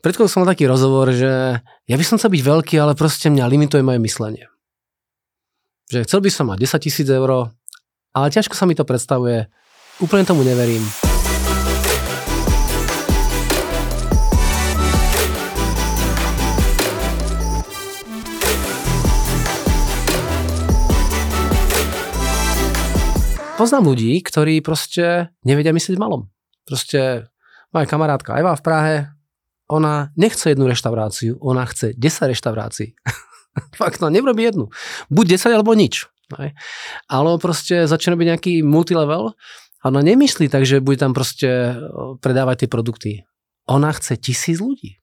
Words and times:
Predtým 0.00 0.32
som 0.32 0.40
mal 0.40 0.56
taký 0.56 0.64
rozhovor, 0.64 1.12
že 1.12 1.60
ja 1.60 1.96
by 2.00 2.04
som 2.08 2.16
chcel 2.16 2.32
byť 2.32 2.40
veľký, 2.40 2.80
ale 2.80 2.96
proste 2.96 3.28
mňa 3.28 3.44
limituje 3.52 3.84
moje 3.84 4.00
myslenie. 4.00 4.48
Že 5.92 6.08
chcel 6.08 6.20
by 6.24 6.30
som 6.32 6.48
mať 6.48 6.64
10 6.64 6.84
tisíc 6.88 7.04
eur, 7.04 7.52
ale 8.16 8.26
ťažko 8.32 8.56
sa 8.56 8.64
mi 8.64 8.72
to 8.72 8.88
predstavuje. 8.88 9.52
Úplne 10.00 10.24
tomu 10.24 10.40
neverím. 10.40 10.80
Poznám 23.60 23.92
ľudí, 23.92 24.16
ktorí 24.24 24.64
proste 24.64 25.28
nevedia 25.44 25.76
myslieť 25.76 26.00
malom. 26.00 26.32
Proste 26.64 27.28
moja 27.68 27.84
kamarátka 27.84 28.40
Eva 28.40 28.56
v 28.56 28.64
Prahe, 28.64 29.19
ona 29.70 30.10
nechce 30.18 30.50
jednu 30.50 30.66
reštauráciu, 30.66 31.38
ona 31.38 31.62
chce 31.64 31.94
10 31.94 32.34
reštaurácií. 32.34 32.98
Fakt, 33.80 34.02
no, 34.02 34.10
neurobí 34.10 34.42
jednu. 34.42 34.66
Buď 35.10 35.38
10 35.38 35.54
alebo 35.54 35.78
nič. 35.78 36.10
Ne? 36.38 36.58
Ale 37.06 37.38
proste 37.38 37.86
začne 37.86 38.18
byť 38.18 38.26
nejaký 38.26 38.52
multilevel 38.66 39.34
a 39.80 39.84
ona 39.86 40.02
nemyslí 40.02 40.50
tak, 40.50 40.66
že 40.66 40.82
bude 40.82 40.98
tam 40.98 41.14
proste 41.14 41.78
predávať 42.18 42.66
tie 42.66 42.68
produkty. 42.68 43.12
Ona 43.70 43.94
chce 43.94 44.18
tisíc 44.18 44.58
ľudí. 44.58 44.98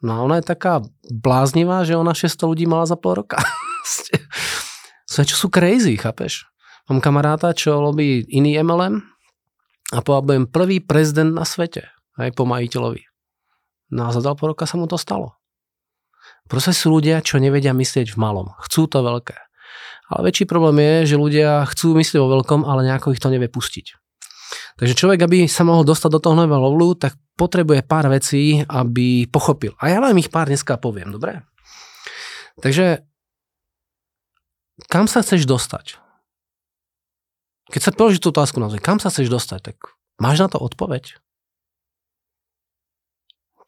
No 0.00 0.16
a 0.16 0.18
ona 0.24 0.40
je 0.40 0.48
taká 0.48 0.80
bláznivá, 1.12 1.84
že 1.84 1.98
ona 1.98 2.16
600 2.16 2.50
ľudí 2.54 2.64
mala 2.64 2.88
za 2.88 2.96
pol 2.96 3.20
roka. 3.20 3.36
čo 5.10 5.36
sú 5.36 5.52
crazy, 5.52 5.98
chápeš? 5.98 6.48
Mám 6.88 7.04
kamaráta, 7.04 7.52
čo 7.52 7.82
robí 7.82 8.24
iný 8.30 8.58
MLM 8.62 9.02
a 9.92 9.98
povedal, 10.00 10.48
prvý 10.48 10.80
prezident 10.80 11.30
na 11.34 11.44
svete, 11.44 11.86
aj 12.16 12.32
po 12.34 12.48
majiteľovi. 12.48 13.09
No 13.90 14.06
a 14.06 14.14
za 14.14 14.22
po 14.22 14.44
roka 14.50 14.64
sa 14.66 14.78
mu 14.78 14.86
to 14.86 14.94
stalo. 14.94 15.34
Proste 16.46 16.74
sú 16.74 16.94
ľudia, 16.94 17.22
čo 17.22 17.38
nevedia 17.38 17.70
myslieť 17.74 18.14
v 18.14 18.18
malom. 18.18 18.54
Chcú 18.62 18.90
to 18.90 19.02
veľké. 19.02 19.38
Ale 20.10 20.20
väčší 20.26 20.50
problém 20.50 20.82
je, 20.82 21.14
že 21.14 21.22
ľudia 21.22 21.62
chcú 21.70 21.94
myslieť 21.94 22.18
vo 22.18 22.30
veľkom, 22.38 22.66
ale 22.66 22.82
nejako 22.86 23.14
ich 23.14 23.22
to 23.22 23.30
nevie 23.30 23.46
pustiť. 23.46 23.94
Takže 24.82 24.98
človek, 24.98 25.22
aby 25.22 25.38
sa 25.46 25.62
mohol 25.62 25.86
dostať 25.86 26.10
do 26.10 26.20
toho 26.22 26.34
nového 26.34 26.58
lovlu, 26.58 26.98
tak 26.98 27.14
potrebuje 27.38 27.86
pár 27.86 28.10
vecí, 28.10 28.66
aby 28.66 29.30
pochopil. 29.30 29.78
A 29.78 29.94
ja 29.94 30.02
vám 30.02 30.18
ich 30.18 30.32
pár 30.32 30.50
dneska 30.50 30.74
poviem, 30.82 31.14
dobre? 31.14 31.46
Takže 32.58 33.06
kam 34.90 35.06
sa 35.06 35.22
chceš 35.22 35.46
dostať? 35.46 36.02
Keď 37.70 37.80
sa 37.80 37.94
položí 37.94 38.18
tú 38.18 38.34
otázku 38.34 38.58
na 38.58 38.66
kam 38.82 38.98
sa 38.98 39.14
chceš 39.14 39.30
dostať, 39.30 39.60
tak 39.62 39.76
máš 40.18 40.42
na 40.42 40.48
to 40.50 40.58
odpoveď? 40.58 41.22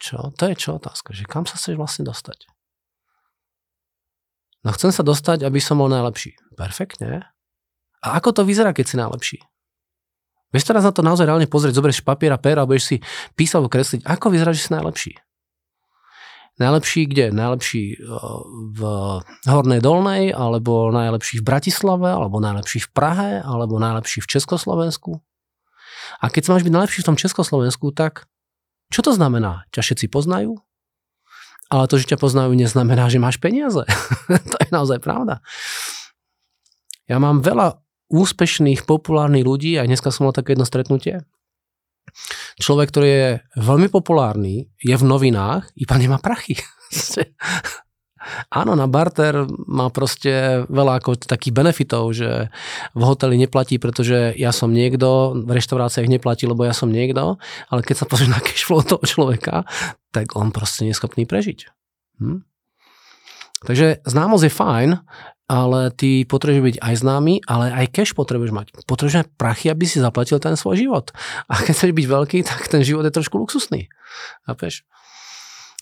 Čo? 0.03 0.34
To 0.34 0.45
je 0.50 0.58
čo 0.58 0.83
otázka, 0.83 1.14
že 1.14 1.22
kam 1.31 1.47
sa 1.47 1.55
chceš 1.55 1.78
vlastne 1.78 2.03
dostať? 2.03 2.50
No 4.67 4.75
chcem 4.75 4.91
sa 4.91 5.06
dostať, 5.06 5.47
aby 5.47 5.62
som 5.62 5.78
bol 5.78 5.86
najlepší. 5.86 6.34
Perfektne. 6.58 7.31
A 8.03 8.19
ako 8.19 8.34
to 8.34 8.42
vyzerá, 8.42 8.75
keď 8.75 8.86
si 8.91 8.97
najlepší? 8.98 9.39
Vieš 10.50 10.67
teraz 10.67 10.83
na 10.83 10.91
to 10.91 11.06
naozaj 11.06 11.25
reálne 11.25 11.47
pozrieť, 11.47 11.78
zoberieš 11.78 12.03
papier 12.03 12.34
a 12.34 12.39
pér 12.42 12.58
a 12.58 12.67
budeš 12.67 12.84
si 12.84 12.97
písať 13.39 13.62
kresliť, 13.70 14.00
ako 14.05 14.27
vyzerá, 14.34 14.50
že 14.50 14.67
si 14.67 14.75
najlepší. 14.75 15.12
Najlepší 16.61 17.00
kde? 17.08 17.27
Najlepší 17.33 17.84
eh, 17.97 18.03
v 18.75 18.80
Hornej 19.48 19.80
Dolnej, 19.80 20.34
alebo 20.34 20.92
najlepší 20.92 21.41
v 21.41 21.47
Bratislave, 21.47 22.12
alebo 22.12 22.42
najlepší 22.42 22.84
v 22.84 22.89
Prahe, 22.92 23.30
alebo 23.41 23.80
najlepší 23.80 24.20
v 24.20 24.30
Československu. 24.36 25.17
A 26.20 26.28
keď 26.28 26.42
sa 26.45 26.50
máš 26.53 26.67
byť 26.69 26.75
najlepší 26.75 26.98
v 27.00 27.08
tom 27.08 27.17
Československu, 27.17 27.89
tak 27.97 28.28
čo 28.92 29.00
to 29.00 29.16
znamená? 29.16 29.64
Ťa 29.72 29.80
všetci 29.80 30.06
poznajú? 30.12 30.60
Ale 31.72 31.88
to, 31.88 31.96
že 31.96 32.12
ťa 32.12 32.20
poznajú, 32.20 32.52
neznamená, 32.52 33.08
že 33.08 33.16
máš 33.16 33.40
peniaze. 33.40 33.88
to 34.52 34.56
je 34.60 34.68
naozaj 34.68 35.00
pravda. 35.00 35.40
Ja 37.08 37.16
mám 37.16 37.40
veľa 37.40 37.80
úspešných, 38.12 38.84
populárnych 38.84 39.48
ľudí, 39.48 39.80
aj 39.80 39.89
dneska 39.89 40.12
som 40.12 40.28
mal 40.28 40.36
také 40.36 40.52
jedno 40.52 40.68
stretnutie. 40.68 41.24
Človek, 42.61 42.92
ktorý 42.92 43.08
je 43.08 43.28
veľmi 43.56 43.89
populárny, 43.89 44.68
je 44.77 44.92
v 44.92 45.05
novinách, 45.08 45.72
iba 45.80 45.94
nemá 45.96 46.20
prachy. 46.20 46.61
Áno, 48.50 48.72
na 48.78 48.86
barter 48.86 49.46
má 49.66 49.90
proste 49.90 50.64
veľa 50.68 51.02
ako 51.02 51.22
takých 51.27 51.55
benefitov, 51.55 52.14
že 52.14 52.50
v 52.94 53.02
hoteli 53.02 53.36
neplatí, 53.36 53.77
pretože 53.77 54.34
ja 54.38 54.50
som 54.55 54.70
niekto, 54.70 55.36
v 55.42 55.50
reštauráciách 55.50 56.08
neplatí, 56.08 56.46
lebo 56.46 56.62
ja 56.66 56.74
som 56.74 56.90
niekto, 56.90 57.36
ale 57.68 57.80
keď 57.82 58.05
sa 58.05 58.08
pozrieš 58.08 58.30
na 58.32 58.40
cashflow 58.44 58.82
toho 58.86 59.02
človeka, 59.02 59.66
tak 60.14 60.34
on 60.38 60.55
proste 60.55 60.86
nie 60.86 60.92
je 60.94 61.00
schopný 61.00 61.27
prežiť. 61.27 61.70
Hm? 62.22 62.46
Takže 63.62 64.02
známosť 64.02 64.44
je 64.46 64.52
fajn, 64.52 64.90
ale 65.52 65.92
ty 65.92 66.24
potrebuješ 66.24 66.64
byť 66.64 66.77
aj 66.80 66.94
známy, 66.96 67.34
ale 67.44 67.70
aj 67.77 67.86
cash 67.92 68.16
potrebuješ 68.16 68.52
mať. 68.56 68.66
Potrebuješ 68.88 69.28
prachy, 69.36 69.68
aby 69.68 69.84
si 69.84 70.00
zaplatil 70.00 70.40
ten 70.40 70.56
svoj 70.56 70.80
život. 70.80 71.12
A 71.52 71.61
keď 71.61 71.72
chceš 71.77 71.92
byť 71.92 72.06
veľký, 72.08 72.38
tak 72.48 72.72
ten 72.72 72.80
život 72.80 73.05
je 73.05 73.12
trošku 73.12 73.36
luxusný. 73.36 73.92
Chápeš? 74.48 74.88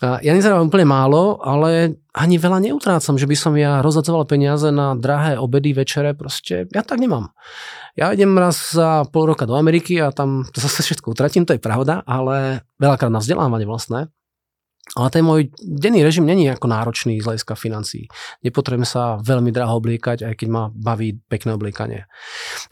Ja 0.00 0.32
nezarábam 0.32 0.72
úplne 0.72 0.88
málo, 0.88 1.36
ale 1.44 2.00
ani 2.16 2.40
veľa 2.40 2.64
neutrácam, 2.64 3.20
že 3.20 3.28
by 3.28 3.36
som 3.36 3.52
ja 3.52 3.84
rozhacoval 3.84 4.24
peniaze 4.24 4.72
na 4.72 4.96
drahé 4.96 5.36
obedy, 5.36 5.76
večere, 5.76 6.16
proste 6.16 6.64
ja 6.72 6.80
tak 6.80 7.04
nemám. 7.04 7.36
Ja 8.00 8.08
idem 8.08 8.32
raz 8.32 8.72
za 8.72 9.04
pol 9.12 9.28
roka 9.28 9.44
do 9.44 9.60
Ameriky 9.60 10.00
a 10.00 10.08
tam 10.08 10.48
zase 10.56 10.80
všetko 10.80 11.12
utratím, 11.12 11.44
to 11.44 11.52
je 11.52 11.60
pravda, 11.60 12.00
ale 12.08 12.64
veľakrát 12.80 13.12
na 13.12 13.20
vzdelávanie 13.20 13.68
vlastné. 13.68 14.08
Ale 14.98 15.06
ten 15.12 15.22
môj 15.22 15.54
denný 15.62 16.02
režim 16.02 16.26
není 16.26 16.50
ako 16.50 16.66
náročný 16.66 17.22
z 17.22 17.26
hľadiska 17.28 17.54
financií. 17.54 18.10
Nepotrebujem 18.42 18.88
sa 18.88 19.22
veľmi 19.22 19.54
draho 19.54 19.78
obliekať, 19.78 20.26
aj 20.26 20.34
keď 20.34 20.48
ma 20.50 20.66
baví 20.72 21.14
pekné 21.30 21.54
obliekanie. 21.54 22.10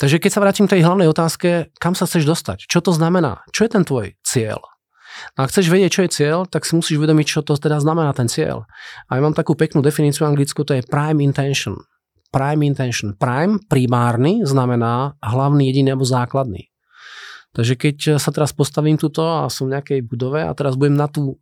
Takže 0.03 0.19
keď 0.19 0.31
sa 0.33 0.43
vrátim 0.43 0.67
k 0.67 0.81
tej 0.81 0.83
hlavnej 0.83 1.07
otázke, 1.07 1.71
kam 1.79 1.95
sa 1.95 2.11
chceš 2.11 2.27
dostať? 2.27 2.67
Čo 2.67 2.83
to 2.83 2.91
znamená? 2.91 3.47
Čo 3.55 3.69
je 3.69 3.71
ten 3.71 3.87
tvoj 3.87 4.19
cieľ? 4.27 4.59
No 5.37 5.45
a 5.45 5.51
chceš 5.51 5.71
vedieť, 5.71 5.91
čo 5.91 6.03
je 6.05 6.15
cieľ, 6.15 6.39
tak 6.45 6.67
si 6.69 6.75
musíš 6.75 6.99
uvedomiť, 6.99 7.27
čo 7.27 7.41
to 7.47 7.57
teda 7.57 7.79
znamená 7.79 8.11
ten 8.13 8.27
cieľ. 8.27 8.69
A 9.11 9.17
ja 9.17 9.21
mám 9.23 9.35
takú 9.35 9.55
peknú 9.55 9.83
definíciu 9.83 10.27
anglickú, 10.27 10.63
to 10.63 10.77
je 10.77 10.87
prime 10.87 11.23
intention. 11.23 11.79
Prime 12.29 12.61
intention. 12.61 13.17
Prime, 13.17 13.63
primárny, 13.67 14.45
znamená 14.45 15.17
hlavný, 15.25 15.73
jediný 15.73 15.97
alebo 15.97 16.05
základný. 16.05 16.69
Takže 17.57 17.75
keď 17.81 17.97
sa 18.21 18.31
teraz 18.31 18.53
postavím 18.53 19.01
tuto 19.01 19.25
a 19.25 19.49
som 19.49 19.67
v 19.67 19.81
nejakej 19.81 20.01
budove 20.05 20.45
a 20.45 20.53
teraz 20.53 20.77
budem 20.77 20.95
na 20.95 21.09
tú 21.09 21.41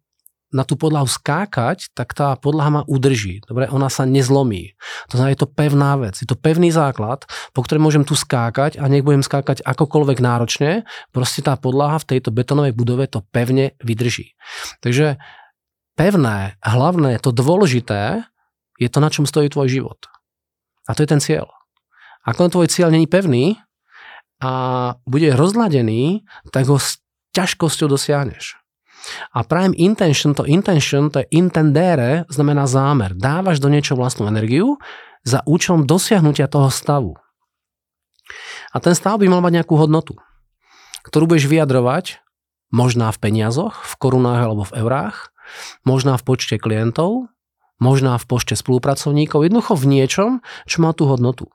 na 0.55 0.62
tú 0.62 0.79
podlahu 0.79 1.11
skákať, 1.11 1.91
tak 1.91 2.15
tá 2.15 2.39
podlaha 2.39 2.71
ma 2.71 2.83
udrží. 2.87 3.43
Dobre, 3.45 3.67
ona 3.67 3.91
sa 3.91 4.07
nezlomí. 4.07 4.79
To 5.11 5.19
znamená, 5.19 5.34
je 5.34 5.43
to 5.43 5.51
pevná 5.51 5.93
vec. 5.99 6.15
Je 6.23 6.29
to 6.29 6.39
pevný 6.39 6.71
základ, 6.71 7.27
po 7.51 7.67
ktorom 7.67 7.91
môžem 7.91 8.07
tu 8.07 8.15
skákať 8.15 8.79
a 8.79 8.87
nech 8.87 9.03
budem 9.03 9.27
skákať 9.27 9.67
akokoľvek 9.67 10.19
náročne, 10.23 10.87
proste 11.11 11.43
tá 11.43 11.59
podlaha 11.59 11.99
v 11.99 12.09
tejto 12.17 12.31
betonovej 12.31 12.79
budove 12.79 13.11
to 13.11 13.27
pevne 13.34 13.75
vydrží. 13.83 14.39
Takže 14.87 15.19
pevné, 15.99 16.55
hlavné, 16.63 17.19
to 17.19 17.34
dôležité 17.34 18.23
je 18.78 18.89
to, 18.93 18.99
na 19.03 19.11
čom 19.11 19.27
stojí 19.27 19.51
tvoj 19.51 19.67
život. 19.67 19.99
A 20.87 20.95
to 20.95 21.03
je 21.03 21.11
ten 21.11 21.19
cieľ. 21.19 21.51
Ako 22.23 22.51
tvoj 22.51 22.71
cieľ 22.71 22.95
není 22.95 23.11
pevný 23.11 23.59
a 24.43 24.95
bude 25.09 25.33
rozladený, 25.34 26.27
tak 26.53 26.69
ho 26.71 26.77
s 26.78 27.01
ťažkosťou 27.34 27.89
dosiahneš. 27.91 28.66
A 29.34 29.47
prime 29.47 29.75
intention, 29.78 30.34
to 30.34 30.43
intention, 30.47 31.11
to 31.11 31.22
je 31.22 31.31
intendere, 31.34 32.27
znamená 32.31 32.67
zámer. 32.67 33.15
Dávaš 33.15 33.62
do 33.62 33.71
niečo 33.71 33.94
vlastnú 33.94 34.27
energiu 34.27 34.78
za 35.27 35.43
účelom 35.47 35.87
dosiahnutia 35.87 36.47
toho 36.47 36.71
stavu. 36.71 37.19
A 38.75 38.77
ten 38.83 38.95
stav 38.95 39.19
by 39.22 39.27
mal 39.31 39.43
mať 39.43 39.62
nejakú 39.62 39.75
hodnotu, 39.78 40.19
ktorú 41.06 41.31
budeš 41.31 41.47
vyjadrovať 41.47 42.22
možná 42.75 43.15
v 43.15 43.19
peniazoch, 43.22 43.87
v 43.87 43.95
korunách 43.99 44.43
alebo 44.43 44.62
v 44.66 44.77
eurách, 44.83 45.31
možná 45.86 46.19
v 46.19 46.27
počte 46.27 46.59
klientov, 46.59 47.30
možná 47.78 48.19
v 48.19 48.27
počte 48.27 48.59
spolupracovníkov, 48.59 49.47
jednoducho 49.47 49.78
v 49.78 49.86
niečom, 49.86 50.30
čo 50.66 50.83
má 50.83 50.91
tú 50.91 51.07
hodnotu. 51.07 51.47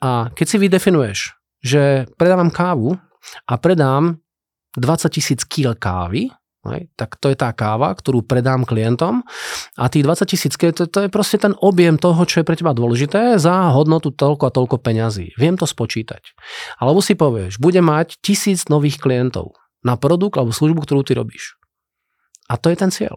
A 0.00 0.32
keď 0.32 0.46
si 0.46 0.56
vydefinuješ, 0.56 1.18
že 1.60 2.08
predávam 2.16 2.48
kávu 2.48 2.96
a 3.44 3.54
predám 3.60 4.22
20 4.78 5.12
tisíc 5.12 5.40
kg 5.44 5.76
kávy, 5.76 6.32
Hej, 6.60 6.92
tak 6.92 7.16
to 7.16 7.32
je 7.32 7.40
tá 7.40 7.56
káva, 7.56 7.88
ktorú 7.96 8.20
predám 8.20 8.68
klientom 8.68 9.24
a 9.80 9.88
tých 9.88 10.04
20 10.04 10.28
tisíc, 10.28 10.52
to, 10.60 10.84
to 10.84 10.98
je 11.04 11.08
proste 11.08 11.40
ten 11.40 11.56
objem 11.56 11.96
toho, 11.96 12.20
čo 12.28 12.44
je 12.44 12.44
pre 12.44 12.52
teba 12.52 12.76
dôležité 12.76 13.40
za 13.40 13.72
hodnotu 13.72 14.12
toľko 14.12 14.44
a 14.44 14.52
toľko 14.52 14.76
peňazí. 14.76 15.32
Viem 15.40 15.56
to 15.56 15.64
spočítať. 15.64 16.20
Alebo 16.76 17.00
si 17.00 17.16
povieš, 17.16 17.56
bude 17.56 17.80
mať 17.80 18.20
tisíc 18.20 18.68
nových 18.68 19.00
klientov 19.00 19.56
na 19.80 19.96
produkt 19.96 20.36
alebo 20.36 20.52
službu, 20.52 20.84
ktorú 20.84 21.00
ty 21.00 21.16
robíš. 21.16 21.56
A 22.52 22.60
to 22.60 22.68
je 22.68 22.76
ten 22.76 22.92
cieľ. 22.92 23.16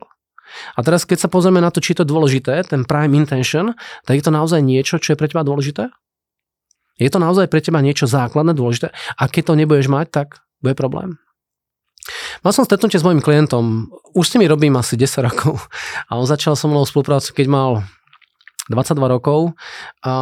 A 0.78 0.80
teraz, 0.80 1.04
keď 1.04 1.28
sa 1.28 1.32
pozrieme 1.32 1.60
na 1.60 1.68
to, 1.68 1.84
či 1.84 1.98
to 1.98 2.08
je 2.08 2.12
dôležité, 2.16 2.64
ten 2.64 2.88
prime 2.88 3.12
intention, 3.18 3.76
tak 4.08 4.22
je 4.22 4.24
to 4.24 4.32
naozaj 4.32 4.64
niečo, 4.64 5.04
čo 5.04 5.12
je 5.12 5.20
pre 5.20 5.28
teba 5.28 5.44
dôležité? 5.44 5.92
Je 6.96 7.10
to 7.12 7.20
naozaj 7.20 7.50
pre 7.52 7.60
teba 7.60 7.84
niečo 7.84 8.08
základné, 8.08 8.56
dôležité? 8.56 8.94
A 9.20 9.24
keď 9.28 9.52
to 9.52 9.60
nebudeš 9.60 9.90
mať, 9.90 10.08
tak 10.14 10.28
bude 10.62 10.78
problém. 10.78 11.20
Mal 12.42 12.52
som 12.56 12.66
stretnutie 12.66 12.98
s 12.98 13.06
mojim 13.06 13.22
klientom, 13.22 13.94
už 14.18 14.26
s 14.26 14.34
nimi 14.34 14.50
robím 14.50 14.74
asi 14.80 14.98
10 14.98 15.30
rokov 15.30 15.62
a 16.10 16.18
on 16.18 16.26
začal 16.26 16.58
so 16.58 16.66
mnou 16.66 16.82
spoluprácu, 16.88 17.30
keď 17.38 17.48
mal 17.52 17.70
22 18.72 18.98
rokov 19.12 19.54
a 20.02 20.14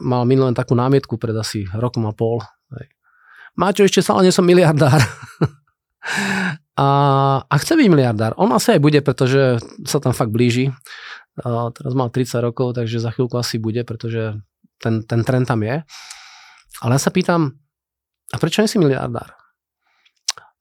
mal 0.00 0.22
minulé 0.26 0.56
takú 0.56 0.74
námietku 0.74 1.20
pred 1.20 1.36
asi 1.36 1.68
rokom 1.70 2.08
a 2.08 2.16
pol. 2.16 2.42
Máčo, 3.54 3.86
ešte 3.86 4.02
stále 4.02 4.26
nie 4.26 4.34
som 4.34 4.42
miliardár. 4.42 4.98
a, 6.84 6.88
a 7.46 7.54
chce 7.62 7.78
byť 7.78 7.86
miliardár. 7.86 8.34
On 8.34 8.50
asi 8.50 8.74
aj 8.74 8.80
bude, 8.82 8.98
pretože 8.98 9.62
sa 9.86 10.02
tam 10.02 10.10
fakt 10.10 10.34
blíži. 10.34 10.74
A 11.38 11.70
teraz 11.70 11.94
mal 11.94 12.10
30 12.10 12.50
rokov, 12.50 12.74
takže 12.74 12.98
za 12.98 13.14
chvíľku 13.14 13.38
asi 13.38 13.62
bude, 13.62 13.86
pretože 13.86 14.34
ten, 14.82 15.06
ten 15.06 15.22
trend 15.22 15.46
tam 15.46 15.62
je. 15.62 15.86
Ale 16.82 16.98
ja 16.98 17.00
sa 17.00 17.14
pýtam, 17.14 17.54
a 18.34 18.36
prečo 18.42 18.58
nie 18.58 18.70
si 18.70 18.82
miliardár? 18.82 19.43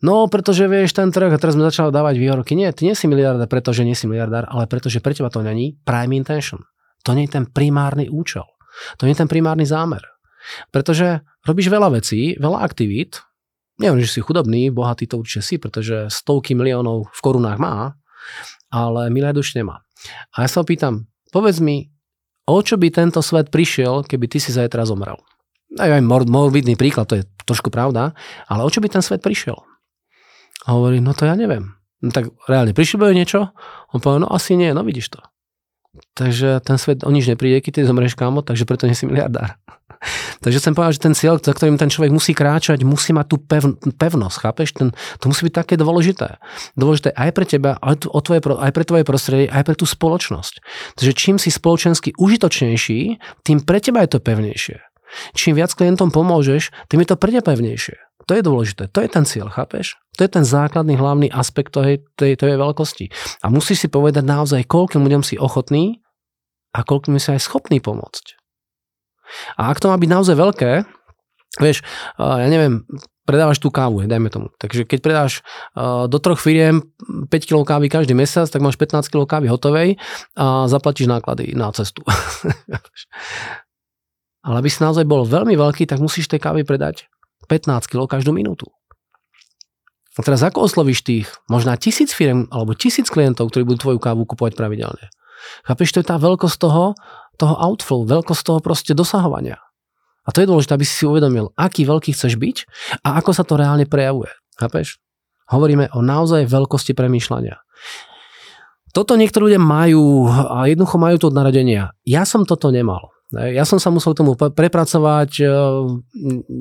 No, 0.03 0.27
pretože 0.27 0.67
vieš, 0.67 0.91
ten 0.91 1.15
trh, 1.15 1.31
a 1.31 1.39
teraz 1.39 1.55
sme 1.55 1.63
začali 1.63 1.87
dávať 1.87 2.19
výhovorky. 2.19 2.59
Nie, 2.59 2.75
ty 2.75 2.83
nie 2.83 2.91
si 2.91 3.07
miliardár, 3.07 3.47
pretože 3.47 3.87
nie 3.87 3.95
si 3.95 4.03
miliardár, 4.03 4.51
ale 4.51 4.67
pretože 4.67 4.99
pre 4.99 5.15
teba 5.15 5.31
to 5.31 5.39
není 5.39 5.79
prime 5.87 6.11
intention. 6.11 6.59
To 7.07 7.15
nie 7.15 7.23
je 7.31 7.39
ten 7.39 7.47
primárny 7.47 8.11
účel. 8.11 8.43
To 8.99 9.07
nie 9.07 9.15
je 9.15 9.23
ten 9.23 9.31
primárny 9.31 9.63
zámer. 9.63 10.03
Pretože 10.75 11.23
robíš 11.47 11.71
veľa 11.71 11.95
vecí, 11.95 12.35
veľa 12.35 12.59
aktivít, 12.59 13.23
neviem, 13.79 14.03
že 14.03 14.11
si 14.11 14.19
chudobný, 14.19 14.75
bohatý 14.75 15.07
to 15.07 15.23
určite 15.23 15.43
si, 15.47 15.55
pretože 15.55 16.11
stovky 16.11 16.51
miliónov 16.51 17.07
v 17.07 17.19
korunách 17.23 17.55
má, 17.63 17.95
ale 18.75 19.07
miliard 19.07 19.39
už 19.39 19.55
nemá. 19.55 19.87
A 20.35 20.43
ja 20.43 20.49
sa 20.51 20.67
opýtam, 20.67 21.07
povedz 21.31 21.63
mi, 21.63 21.87
o 22.43 22.59
čo 22.59 22.75
by 22.75 22.91
tento 22.91 23.23
svet 23.23 23.47
prišiel, 23.47 24.03
keby 24.03 24.27
ty 24.27 24.43
si 24.43 24.51
zajtra 24.51 24.83
zomrel? 24.83 25.15
Aj 25.79 25.89
morbidný 26.03 26.75
príklad, 26.75 27.07
to 27.07 27.23
je 27.23 27.25
trošku 27.47 27.71
pravda, 27.71 28.11
ale 28.51 28.67
o 28.67 28.69
čo 28.69 28.83
by 28.83 28.91
ten 28.91 29.01
svet 29.01 29.23
prišiel? 29.23 29.57
A 30.63 30.75
hovorí, 30.75 31.03
no 31.03 31.11
to 31.11 31.27
ja 31.27 31.35
neviem. 31.35 31.75
No 32.03 32.11
tak 32.11 32.31
reálne, 32.47 32.75
prišli 32.75 32.99
by 32.99 33.15
niečo? 33.15 33.55
On 33.95 33.99
povedal, 34.03 34.27
no 34.27 34.29
asi 34.31 34.59
nie, 34.59 34.75
no 34.75 34.83
vidíš 34.83 35.15
to. 35.15 35.19
Takže 36.17 36.59
ten 36.65 36.81
svet 36.81 37.05
o 37.05 37.11
nič 37.13 37.29
nepríde, 37.29 37.61
keď 37.61 37.71
ty 37.71 37.81
zomrieš 37.85 38.17
kámo, 38.17 38.41
takže 38.41 38.65
preto 38.65 38.89
nie 38.89 38.97
si 38.97 39.05
miliardár. 39.05 39.61
takže 40.43 40.57
chcem 40.59 40.73
povedať, 40.73 40.97
že 40.97 41.05
ten 41.05 41.15
cieľ, 41.15 41.37
za 41.37 41.53
ktorým 41.53 41.77
ten 41.77 41.87
človek 41.87 42.09
musí 42.09 42.33
kráčať, 42.33 42.81
musí 42.81 43.13
mať 43.13 43.25
tú 43.29 43.37
pev, 43.39 43.77
pevnosť, 43.77 44.37
chápeš? 44.41 44.69
Ten, 44.73 44.89
to 45.21 45.29
musí 45.29 45.45
byť 45.45 45.53
také 45.53 45.75
dôležité. 45.77 46.41
Dôležité 46.73 47.13
aj 47.13 47.29
pre 47.31 47.45
teba, 47.45 47.77
aj, 47.77 48.09
o 48.09 48.19
tvoje, 48.19 48.41
aj 48.41 48.71
pre 48.73 48.83
tvoje 48.83 49.03
prostredie, 49.05 49.47
aj 49.47 49.63
pre 49.63 49.75
tú 49.77 49.85
spoločnosť. 49.85 50.53
Takže 50.97 51.13
čím 51.13 51.37
si 51.37 51.53
spoločensky 51.53 52.17
užitočnejší, 52.17 52.99
tým 53.45 53.61
pre 53.61 53.77
teba 53.77 54.01
je 54.03 54.17
to 54.17 54.19
pevnejšie. 54.19 54.92
Čím 55.37 55.59
viac 55.59 55.71
klientom 55.73 56.09
pomôžeš, 56.09 56.73
tým 56.89 57.03
je 57.03 57.07
to 57.09 57.17
teba 57.17 57.41
pevnejšie. 57.41 57.97
To 58.23 58.39
je 58.39 58.43
dôležité. 58.43 58.87
To 58.95 58.99
je 59.03 59.09
ten 59.11 59.27
cieľ, 59.27 59.51
chápeš? 59.51 59.99
To 60.15 60.23
je 60.23 60.31
ten 60.31 60.47
základný 60.47 60.95
hlavný 60.95 61.27
aspekt 61.27 61.75
tej, 61.75 62.07
tej, 62.15 62.39
tej 62.39 62.55
veľkosti. 62.55 63.11
A 63.43 63.51
musíš 63.51 63.83
si 63.83 63.87
povedať 63.91 64.23
naozaj, 64.23 64.63
koľkým 64.63 65.03
ľuďom 65.03 65.23
si 65.27 65.35
ochotný 65.35 65.99
a 66.71 66.87
koľkým 66.87 67.19
si 67.19 67.35
aj 67.35 67.43
schopný 67.43 67.83
pomôcť. 67.83 68.39
A 69.59 69.73
ak 69.73 69.83
to 69.83 69.91
má 69.91 69.99
byť 69.99 70.09
naozaj 70.09 70.35
veľké, 70.39 70.71
vieš, 71.59 71.83
ja 72.15 72.47
neviem, 72.47 72.87
predávaš 73.23 73.59
tú 73.59 73.71
kávu, 73.71 74.03
dajme 74.03 74.29
tomu. 74.31 74.47
Takže 74.59 74.83
keď 74.87 74.99
predáš 74.99 75.33
do 76.07 76.17
troch 76.19 76.39
firiem 76.39 76.83
5 77.27 77.27
kg 77.47 77.63
kávy 77.63 77.87
každý 77.87 78.13
mesiac, 78.15 78.47
tak 78.47 78.63
máš 78.63 78.75
15 78.79 79.07
kg 79.11 79.23
kávy 79.27 79.47
hotovej 79.51 79.89
a 80.35 80.67
zaplatíš 80.67 81.07
náklady 81.11 81.55
na 81.55 81.71
cestu. 81.71 82.03
Ale 84.43 84.59
aby 84.59 84.69
si 84.69 84.83
naozaj 84.83 85.07
bol 85.07 85.23
veľmi 85.23 85.55
veľký, 85.55 85.87
tak 85.87 86.03
musíš 86.03 86.27
tej 86.27 86.43
kávy 86.43 86.67
predať 86.67 87.07
15 87.47 87.87
kg 87.87 88.07
každú 88.07 88.35
minútu. 88.35 88.67
A 90.13 90.21
teraz 90.21 90.45
ako 90.45 90.69
oslovíš 90.69 91.01
tých 91.01 91.27
možná 91.49 91.73
tisíc 91.73 92.13
firm 92.13 92.45
alebo 92.53 92.77
tisíc 92.77 93.09
klientov, 93.09 93.49
ktorí 93.49 93.65
budú 93.65 93.89
tvoju 93.89 93.99
kávu 94.03 94.29
kupovať 94.29 94.53
pravidelne? 94.53 95.09
Chápeš, 95.65 95.97
to 95.97 95.99
je 96.03 96.07
tá 96.07 96.21
veľkosť 96.21 96.57
toho, 96.61 96.93
toho 97.41 97.55
outflow, 97.57 98.05
veľkosť 98.05 98.43
toho 98.45 98.59
proste 98.61 98.93
dosahovania. 98.93 99.57
A 100.23 100.29
to 100.31 100.39
je 100.39 100.47
dôležité, 100.47 100.77
aby 100.77 100.85
si 100.87 100.95
si 100.95 101.05
uvedomil, 101.09 101.51
aký 101.57 101.83
veľký 101.83 102.15
chceš 102.15 102.39
byť 102.39 102.57
a 103.03 103.19
ako 103.19 103.31
sa 103.35 103.43
to 103.43 103.59
reálne 103.59 103.83
prejavuje. 103.89 104.31
Chápeš? 104.55 105.01
Hovoríme 105.51 105.91
o 105.91 105.99
naozaj 105.99 106.47
veľkosti 106.47 106.95
premýšľania. 106.95 107.59
Toto 108.93 109.17
niektorí 109.17 109.49
ľudia 109.49 109.59
majú 109.59 110.29
a 110.29 110.69
jednoducho 110.69 110.97
majú 111.01 111.15
to 111.17 111.27
od 111.33 111.35
narodenia. 111.35 111.97
Ja 112.05 112.23
som 112.23 112.45
toto 112.45 112.69
nemal. 112.69 113.09
Ja 113.33 113.65
som 113.65 113.81
sa 113.81 113.89
musel 113.89 114.13
tomu 114.13 114.37
prepracovať 114.37 115.31
e, 115.41 115.45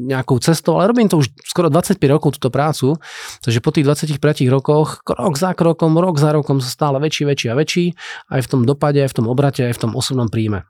nejakou 0.08 0.40
cestou, 0.40 0.80
ale 0.80 0.88
robím 0.88 1.04
to 1.04 1.20
už 1.20 1.28
skoro 1.44 1.68
25 1.68 2.00
rokov 2.08 2.40
túto 2.40 2.48
prácu, 2.48 2.96
takže 3.44 3.60
po 3.60 3.70
tých 3.76 3.84
25 3.84 4.16
rokoch, 4.48 5.04
krok 5.04 5.36
za 5.36 5.52
krokom, 5.52 5.92
rok 6.00 6.16
za 6.16 6.32
rokom 6.32 6.64
sa 6.64 6.72
stále 6.72 6.96
väčší, 6.96 7.28
väčší 7.28 7.46
a 7.52 7.58
väčší, 7.60 7.84
aj 8.32 8.40
v 8.40 8.48
tom 8.48 8.60
dopade, 8.64 9.04
aj 9.04 9.12
v 9.12 9.16
tom 9.20 9.26
obrate, 9.28 9.68
aj 9.68 9.76
v 9.76 9.82
tom 9.84 9.92
osobnom 9.92 10.32
príjme. 10.32 10.64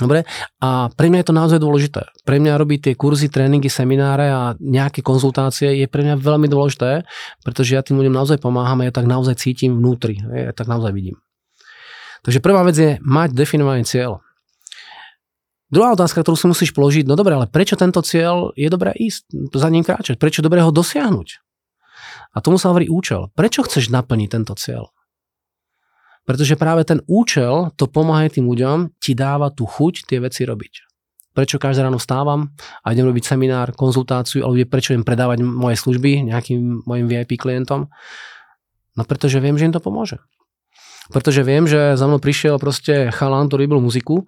Dobre? 0.00 0.24
A 0.64 0.88
pre 0.88 1.12
mňa 1.12 1.20
je 1.20 1.28
to 1.28 1.36
naozaj 1.36 1.58
dôležité. 1.60 2.08
Pre 2.24 2.40
mňa 2.40 2.56
robiť 2.56 2.78
tie 2.88 2.94
kurzy, 2.96 3.28
tréningy, 3.28 3.68
semináre 3.68 4.32
a 4.32 4.56
nejaké 4.56 5.04
konzultácie 5.04 5.76
je 5.76 5.86
pre 5.92 6.00
mňa 6.00 6.16
veľmi 6.16 6.48
dôležité, 6.48 7.04
pretože 7.44 7.76
ja 7.76 7.84
tým 7.84 8.00
ľuďom 8.00 8.16
naozaj 8.16 8.40
pomáham 8.40 8.80
a 8.80 8.88
ja 8.88 8.92
tak 8.96 9.04
naozaj 9.04 9.36
cítim 9.36 9.76
vnútri. 9.76 10.16
Ja 10.32 10.56
tak 10.56 10.72
naozaj 10.72 10.96
vidím. 10.96 11.20
Takže 12.24 12.40
prvá 12.40 12.64
vec 12.64 12.76
je 12.80 12.96
mať 13.04 13.36
definovaný 13.36 13.84
cieľ. 13.84 14.24
Druhá 15.70 15.94
otázka, 15.94 16.26
ktorú 16.26 16.34
si 16.34 16.50
musíš 16.50 16.70
položiť, 16.74 17.06
no 17.06 17.14
dobre, 17.14 17.38
ale 17.38 17.46
prečo 17.46 17.78
tento 17.78 18.02
cieľ 18.02 18.50
je 18.58 18.66
dobré 18.66 18.90
ísť, 18.90 19.54
za 19.54 19.70
ním 19.70 19.86
kráčať? 19.86 20.18
Prečo 20.18 20.42
dobré 20.42 20.58
ho 20.66 20.74
dosiahnuť? 20.74 21.28
A 22.34 22.42
tomu 22.42 22.58
sa 22.58 22.74
hovorí 22.74 22.90
účel. 22.90 23.30
Prečo 23.38 23.62
chceš 23.62 23.90
naplniť 23.90 24.28
tento 24.34 24.54
cieľ? 24.58 24.90
Pretože 26.26 26.58
práve 26.58 26.82
ten 26.86 27.02
účel, 27.06 27.74
to 27.78 27.86
pomáha 27.86 28.26
tým 28.30 28.50
ľuďom, 28.50 28.98
ti 28.98 29.14
dáva 29.14 29.50
tú 29.50 29.66
chuť 29.66 30.10
tie 30.10 30.18
veci 30.18 30.42
robiť. 30.46 30.90
Prečo 31.30 31.62
každé 31.62 31.86
ráno 31.86 32.02
stávam 32.02 32.50
a 32.82 32.90
idem 32.90 33.06
robiť 33.06 33.34
seminár, 33.34 33.70
konzultáciu, 33.74 34.42
alebo 34.42 34.58
prečo 34.66 34.90
idem 34.90 35.06
predávať 35.06 35.46
moje 35.46 35.78
služby 35.78 36.26
nejakým 36.26 36.82
mojim 36.82 37.06
VIP 37.06 37.38
klientom? 37.38 37.86
No 38.98 39.02
pretože 39.06 39.38
viem, 39.38 39.54
že 39.54 39.70
im 39.70 39.74
to 39.74 39.78
pomôže. 39.78 40.18
Pretože 41.14 41.46
viem, 41.46 41.66
že 41.66 41.94
za 41.94 42.06
mnou 42.06 42.18
prišiel 42.18 42.58
proste 42.58 43.14
chalán, 43.14 43.46
ktorý 43.46 43.66
robil 43.66 43.82
muziku 43.86 44.26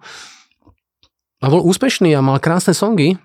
a 1.43 1.45
bol 1.51 1.59
úspešný 1.67 2.15
a 2.15 2.23
mal 2.23 2.39
krásne 2.39 2.71
songy, 2.71 3.19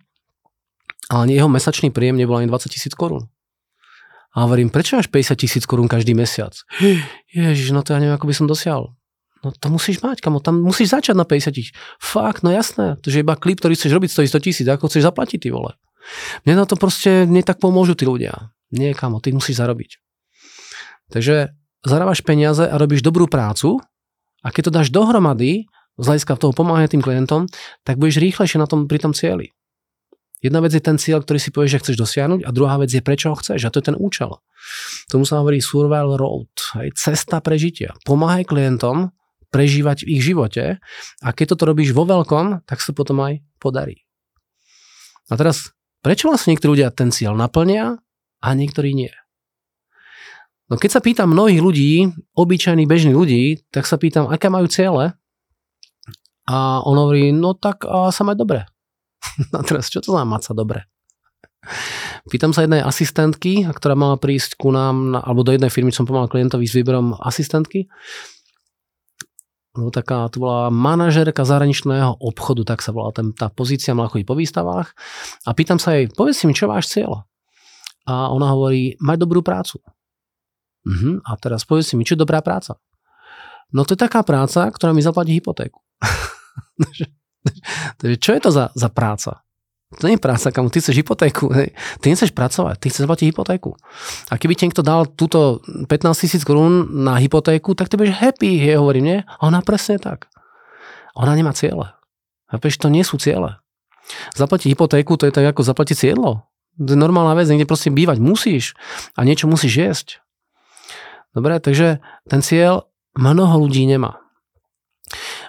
ale 1.06 1.30
jeho 1.30 1.46
mesačný 1.46 1.94
príjem 1.94 2.18
nebol 2.18 2.34
ani 2.34 2.50
20 2.50 2.74
tisíc 2.74 2.92
korún. 2.98 3.30
A 4.34 4.44
hovorím, 4.44 4.68
prečo 4.68 4.98
máš 4.98 5.08
50 5.08 5.38
tisíc 5.38 5.64
korún 5.64 5.86
každý 5.86 6.12
mesiac? 6.18 6.52
Ježiš, 7.30 7.70
no 7.70 7.86
to 7.86 7.94
ja 7.94 8.02
neviem, 8.02 8.18
ako 8.18 8.26
by 8.26 8.34
som 8.34 8.50
dosiahol. 8.50 8.98
No 9.46 9.54
to 9.54 9.70
musíš 9.70 10.02
mať, 10.02 10.18
kamo, 10.18 10.42
tam 10.42 10.66
musíš 10.66 10.98
začať 10.98 11.14
na 11.14 11.22
50 11.22 11.54
tisíc. 11.54 11.72
Fakt, 12.02 12.42
no 12.42 12.50
jasné, 12.50 12.98
to 12.98 13.14
je 13.14 13.22
iba 13.22 13.38
klip, 13.38 13.62
ktorý 13.62 13.78
chceš 13.78 13.94
robiť, 13.94 14.10
stojí 14.10 14.26
100 14.26 14.44
tisíc, 14.44 14.66
ako 14.66 14.90
chceš 14.90 15.06
zaplatiť, 15.06 15.38
ty 15.46 15.48
vole. 15.54 15.78
Mne 16.42 16.58
na 16.58 16.66
to 16.66 16.74
proste, 16.74 17.22
mne 17.22 17.46
pomôžu 17.54 17.94
tí 17.94 18.02
ľudia. 18.02 18.50
Nie, 18.74 18.92
kamo, 18.98 19.22
ty 19.22 19.30
musíš 19.30 19.62
zarobiť. 19.62 20.02
Takže 21.14 21.54
zarábaš 21.86 22.20
peniaze 22.26 22.66
a 22.66 22.74
robíš 22.76 23.00
dobrú 23.00 23.30
prácu 23.30 23.78
a 24.42 24.50
keď 24.50 24.62
to 24.68 24.72
dáš 24.74 24.88
dohromady, 24.90 25.70
z 25.98 26.04
hľadiska 26.06 26.38
toho 26.38 26.54
pomáhania 26.54 26.88
tým 26.88 27.02
klientom, 27.02 27.50
tak 27.82 27.98
budeš 27.98 28.22
rýchlejšie 28.22 28.62
na 28.62 28.70
tom, 28.70 28.86
pri 28.86 29.02
tom 29.02 29.12
cieli. 29.12 29.50
Jedna 30.38 30.62
vec 30.62 30.70
je 30.70 30.78
ten 30.78 30.94
cieľ, 30.94 31.26
ktorý 31.26 31.38
si 31.42 31.50
povieš, 31.50 31.70
že 31.74 31.80
chceš 31.82 31.96
dosiahnuť 31.98 32.46
a 32.46 32.54
druhá 32.54 32.78
vec 32.78 32.94
je, 32.94 33.02
prečo 33.02 33.34
ho 33.34 33.36
chceš 33.36 33.66
a 33.66 33.72
to 33.74 33.82
je 33.82 33.90
ten 33.90 33.98
účel. 33.98 34.38
Tomu 35.10 35.26
sa 35.26 35.42
hovorí 35.42 35.58
survival 35.58 36.14
road, 36.14 36.46
aj 36.78 36.94
cesta 36.94 37.42
prežitia. 37.42 37.98
Pomáhaj 38.06 38.46
klientom 38.46 39.10
prežívať 39.50 40.06
v 40.06 40.14
ich 40.14 40.22
živote 40.22 40.78
a 41.26 41.28
keď 41.34 41.58
toto 41.58 41.74
robíš 41.74 41.90
vo 41.90 42.06
veľkom, 42.06 42.62
tak 42.70 42.78
sa 42.78 42.94
potom 42.94 43.18
aj 43.18 43.42
podarí. 43.58 44.06
A 45.26 45.34
teraz, 45.34 45.74
prečo 46.06 46.30
vlastne 46.30 46.54
niektorí 46.54 46.78
ľudia 46.78 46.94
ten 46.94 47.10
cieľ 47.10 47.34
naplnia 47.34 47.98
a 48.38 48.48
niektorí 48.54 48.94
nie? 48.94 49.10
No 50.70 50.78
keď 50.78 50.90
sa 50.94 51.02
pýtam 51.02 51.34
mnohých 51.34 51.58
ľudí, 51.58 51.92
obyčajných 52.38 52.86
bežných 52.86 53.16
ľudí, 53.16 53.66
tak 53.74 53.90
sa 53.90 53.98
pýtam, 53.98 54.30
aké 54.30 54.46
majú 54.46 54.70
ciele 54.70 55.17
a 56.48 56.80
on 56.80 56.96
hovorí, 56.96 57.28
no 57.30 57.52
tak 57.52 57.84
a 57.84 58.08
sa 58.08 58.24
mať 58.24 58.36
dobre. 58.40 58.60
a 59.56 59.60
teraz, 59.60 59.92
čo 59.92 60.00
to 60.00 60.16
znamená 60.16 60.40
mať 60.40 60.42
sa 60.48 60.52
dobre? 60.56 60.88
Pýtam 62.32 62.56
sa 62.56 62.64
jednej 62.64 62.80
asistentky, 62.80 63.68
ktorá 63.68 63.92
mala 63.92 64.16
prísť 64.16 64.56
ku 64.56 64.72
nám, 64.72 65.12
na, 65.12 65.20
alebo 65.20 65.44
do 65.44 65.52
jednej 65.52 65.68
firmy 65.68 65.92
som 65.92 66.08
pomal 66.08 66.28
klientovi 66.28 66.64
s 66.64 66.76
výberom 66.76 67.16
asistentky. 67.20 67.88
No, 69.78 69.92
taká, 69.94 70.26
to 70.32 70.42
bola 70.42 70.72
manažerka 70.74 71.44
zahraničného 71.46 72.18
obchodu, 72.18 72.74
tak 72.74 72.82
sa 72.82 72.90
volala 72.90 73.14
ten, 73.14 73.30
tá 73.36 73.52
pozícia, 73.52 73.94
mala 73.94 74.10
chodiť 74.10 74.26
po 74.26 74.34
výstavách. 74.34 74.90
A 75.46 75.50
pýtam 75.54 75.78
sa 75.78 75.94
jej, 75.94 76.10
povedz 76.10 76.42
mi, 76.48 76.56
čo 76.56 76.66
váš 76.66 76.90
cieľ? 76.90 77.28
A 78.08 78.32
ona 78.32 78.56
hovorí, 78.56 78.96
mať 78.98 79.16
dobrú 79.22 79.44
prácu. 79.44 79.78
Uh-huh. 80.88 81.20
A 81.22 81.36
teraz 81.36 81.68
povedz 81.68 81.92
si 81.92 81.94
mi, 81.94 82.02
čo 82.02 82.16
je 82.16 82.24
dobrá 82.24 82.40
práca? 82.40 82.80
No 83.68 83.84
to 83.84 83.92
je 83.92 84.00
taká 84.00 84.24
práca, 84.24 84.64
ktorá 84.72 84.96
mi 84.96 85.04
zaplatí 85.04 85.36
hypotéku. 85.36 85.78
Takže 87.98 88.16
čo 88.18 88.30
je 88.34 88.40
to 88.40 88.50
za, 88.50 88.64
za 88.74 88.88
práca? 88.88 89.42
To 89.96 90.04
nie 90.04 90.20
je 90.20 90.24
práca, 90.24 90.52
kam 90.52 90.68
ty 90.68 90.84
chceš 90.84 91.00
hypotéku. 91.00 91.48
Hej. 91.48 91.72
Ty 92.04 92.12
nechceš 92.12 92.36
pracovať, 92.36 92.76
ty 92.76 92.92
chceš 92.92 93.08
zaplatiť 93.08 93.32
hypotéku. 93.32 93.72
A 94.28 94.36
keby 94.36 94.52
ti 94.52 94.68
niekto 94.68 94.84
dal 94.84 95.08
túto 95.08 95.64
15 95.64 95.88
tisíc 96.12 96.44
korún 96.44 96.92
na 97.08 97.16
hypotéku, 97.16 97.72
tak 97.72 97.88
ty 97.88 97.96
budeš 97.96 98.20
happy, 98.20 98.60
hej, 98.60 98.76
hovorím, 98.76 99.04
nie? 99.08 99.18
A 99.24 99.48
ona 99.48 99.64
presne 99.64 99.96
tak. 99.96 100.28
Ona 101.16 101.32
nemá 101.32 101.56
ciele. 101.56 101.96
Chápeš, 102.52 102.76
to 102.76 102.92
nie 102.92 103.00
sú 103.00 103.16
ciele. 103.16 103.56
Zaplatiť 104.36 104.76
hypotéku, 104.76 105.16
to 105.16 105.24
je 105.24 105.32
tak 105.32 105.56
ako 105.56 105.64
zaplatiť 105.64 106.12
jedlo. 106.12 106.44
To 106.76 106.90
je 106.92 106.98
normálna 107.00 107.32
vec, 107.32 107.48
niekde 107.48 107.66
proste 107.66 107.88
bývať 107.88 108.20
musíš 108.20 108.76
a 109.16 109.24
niečo 109.24 109.48
musíš 109.48 109.72
jesť. 109.72 110.08
Dobre, 111.32 111.64
takže 111.64 112.04
ten 112.28 112.44
cieľ 112.44 112.92
mnoho 113.16 113.64
ľudí 113.66 113.88
nemá. 113.88 114.20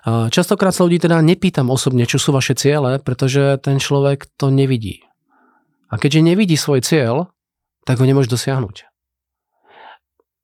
Častokrát 0.08 0.72
sa 0.72 0.88
ľudí 0.88 1.04
teda 1.04 1.20
nepýtam 1.20 1.68
osobne, 1.68 2.08
čo 2.08 2.22
sú 2.22 2.32
vaše 2.32 2.56
ciele, 2.56 3.04
pretože 3.04 3.60
ten 3.60 3.84
človek 3.84 4.32
to 4.40 4.48
nevidí. 4.48 5.04
A 5.92 6.00
keďže 6.00 6.22
nevidí 6.24 6.56
svoj 6.56 6.86
cieľ, 6.86 7.34
tak 7.84 8.00
ho 8.00 8.06
nemôže 8.06 8.32
dosiahnuť. 8.32 8.88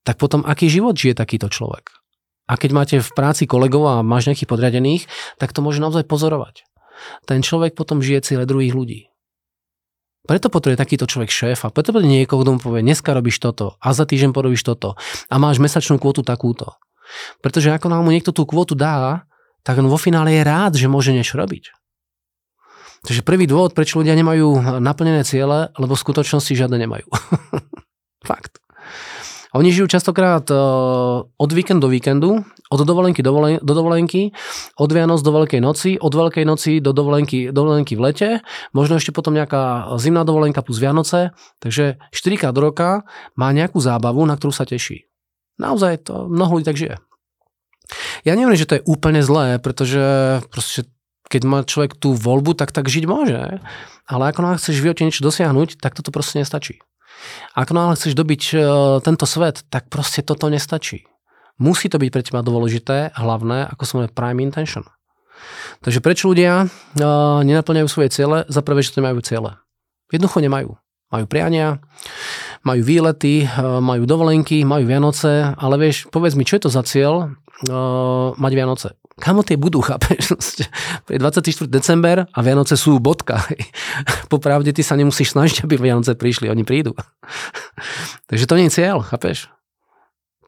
Tak 0.05 0.19
potom 0.19 0.43
aký 0.43 0.67
život 0.67 0.97
žije 0.97 1.15
takýto 1.17 1.47
človek? 1.47 1.93
A 2.45 2.61
keď 2.61 2.69
máte 2.77 2.95
v 3.01 3.09
práci 3.15 3.49
kolegov 3.49 3.89
a 3.89 4.05
máš 4.05 4.29
nejakých 4.29 4.49
podriadených, 4.49 5.03
tak 5.41 5.49
to 5.49 5.65
môže 5.65 5.81
naozaj 5.81 6.05
pozorovať. 6.05 6.67
Ten 7.25 7.41
človek 7.41 7.73
potom 7.73 8.05
žije 8.05 8.21
cieľe 8.21 8.45
druhých 8.45 8.77
ľudí. 8.77 9.01
Preto 10.25 10.49
potrebuje 10.49 10.81
takýto 10.81 11.05
človek 11.05 11.29
šéfa, 11.29 11.69
preto 11.69 11.93
potrebuje 11.93 12.21
niekoho, 12.21 12.41
kto 12.41 12.51
mu 12.53 12.59
povie, 12.61 12.81
dneska 12.81 13.13
robíš 13.13 13.37
toto 13.37 13.77
a 13.77 13.93
za 13.93 14.09
týždeň 14.09 14.33
porobíš 14.33 14.65
toto 14.65 14.97
a 15.29 15.35
máš 15.37 15.61
mesačnú 15.61 16.01
kvotu 16.01 16.25
takúto. 16.25 16.73
Pretože 17.45 17.69
ako 17.69 17.93
nám 17.93 18.01
mu 18.01 18.09
niekto 18.09 18.33
tú 18.33 18.49
kvotu 18.49 18.73
dá, 18.73 19.29
tak 19.65 19.81
on 19.81 19.89
vo 19.89 19.97
finále 19.97 20.37
je 20.37 20.43
rád, 20.45 20.77
že 20.77 20.85
môže 20.85 21.09
niečo 21.09 21.41
robiť. 21.41 21.73
Takže 23.05 23.21
prvý 23.25 23.49
dôvod, 23.49 23.73
prečo 23.73 24.01
ľudia 24.01 24.13
nemajú 24.17 24.81
naplnené 24.81 25.25
ciele, 25.25 25.73
lebo 25.77 25.93
v 25.93 26.03
skutočnosti 26.05 26.53
žiadne 26.53 26.77
nemajú. 26.85 27.05
Fakt. 28.29 28.61
Oni 29.55 29.71
žijú 29.71 29.87
častokrát 29.87 30.43
uh, 30.51 31.23
od 31.23 31.49
víkendu 31.55 31.87
do 31.87 31.89
víkendu, 31.89 32.43
od 32.67 32.81
dovolenky 32.83 33.23
do, 33.23 33.31
do 33.63 33.73
dovolenky, 33.77 34.35
od 34.75 34.89
Vianoc 34.91 35.23
do 35.23 35.31
Veľkej 35.31 35.61
noci, 35.63 35.95
od 35.95 36.11
Veľkej 36.11 36.43
noci 36.43 36.83
do 36.83 36.91
dovolenky, 36.91 37.55
dovolenky 37.55 37.95
v 37.95 38.01
lete, 38.03 38.29
možno 38.75 38.99
ešte 38.99 39.15
potom 39.15 39.31
nejaká 39.31 39.95
zimná 39.95 40.27
dovolenka 40.27 40.59
plus 40.59 40.83
Vianoce, 40.83 41.31
takže 41.63 42.03
4 42.11 42.41
krát 42.41 42.51
do 42.51 42.67
roka 42.67 43.07
má 43.39 43.55
nejakú 43.55 43.79
zábavu, 43.79 44.27
na 44.27 44.35
ktorú 44.35 44.51
sa 44.51 44.67
teší. 44.67 45.07
Naozaj 45.55 46.11
to 46.11 46.27
mnoho 46.27 46.59
ľudí 46.59 46.67
tak 46.67 46.75
žije. 46.75 46.99
Ja 48.25 48.33
neviem, 48.33 48.57
že 48.57 48.65
to 48.65 48.77
je 48.79 48.85
úplne 48.89 49.21
zlé, 49.21 49.61
pretože 49.61 50.01
proste 50.49 50.89
keď 51.29 51.41
má 51.45 51.59
človek 51.65 51.97
tú 51.97 52.13
voľbu, 52.13 52.53
tak 52.53 52.69
tak 52.69 52.85
žiť 52.85 53.05
môže. 53.09 53.59
Ale 54.05 54.23
ako 54.29 54.39
náhle 54.45 54.61
chceš 54.61 54.77
v 54.77 54.85
živote 54.89 55.03
niečo 55.05 55.25
dosiahnuť, 55.25 55.81
tak 55.81 55.97
toto 55.97 56.13
proste 56.13 56.37
nestačí. 56.37 56.77
Ako 57.57 57.73
náhle 57.73 57.97
chceš 57.97 58.13
dobiť 58.13 58.41
uh, 58.53 58.59
tento 59.01 59.25
svet, 59.25 59.65
tak 59.73 59.89
proste 59.89 60.21
toto 60.21 60.45
nestačí. 60.51 61.09
Musí 61.57 61.89
to 61.89 61.97
byť 61.97 62.09
pre 62.11 62.21
teba 62.21 62.45
dôležité, 62.45 63.15
hlavné, 63.15 63.65
ako 63.71 63.83
som 63.87 63.97
prime 64.11 64.43
intention. 64.43 64.85
Takže 65.81 66.03
prečo 66.03 66.29
ľudia 66.29 66.67
uh, 66.67 67.41
nenaplňajú 67.41 67.87
svoje 67.89 68.13
ciele? 68.13 68.45
Za 68.45 68.61
prvé, 68.61 68.85
že 68.85 68.93
to 68.93 69.01
nemajú 69.01 69.25
ciele. 69.25 69.57
Jednoducho 70.13 70.43
nemajú. 70.43 70.77
Majú 71.09 71.25
priania, 71.29 71.79
majú 72.61 72.81
výlety, 72.85 73.49
uh, 73.49 73.81
majú 73.81 74.05
dovolenky, 74.05 74.61
majú 74.61 74.85
Vianoce, 74.85 75.57
ale 75.57 75.75
vieš, 75.81 76.05
povedz 76.13 76.37
mi, 76.37 76.45
čo 76.45 76.61
je 76.61 76.63
to 76.67 76.69
za 76.69 76.85
cieľ, 76.85 77.33
uh, 77.69 78.35
mať 78.35 78.51
Vianoce. 78.55 78.89
Kamo 79.15 79.47
tie 79.47 79.55
budú, 79.55 79.79
chápeš? 79.87 80.35
Je 81.07 81.19
24. 81.19 81.71
december 81.71 82.27
a 82.27 82.39
Vianoce 82.43 82.75
sú 82.75 82.99
bodka. 82.99 83.39
Popravde 84.33 84.75
ty 84.75 84.83
sa 84.83 84.99
nemusíš 84.99 85.31
snažiť, 85.31 85.63
aby 85.63 85.79
Vianoce 85.79 86.19
prišli, 86.19 86.51
oni 86.51 86.67
prídu. 86.67 86.91
Takže 88.29 88.45
to 88.45 88.55
nie 88.59 88.67
je 88.67 88.75
cieľ, 88.81 88.99
chápeš? 88.99 89.47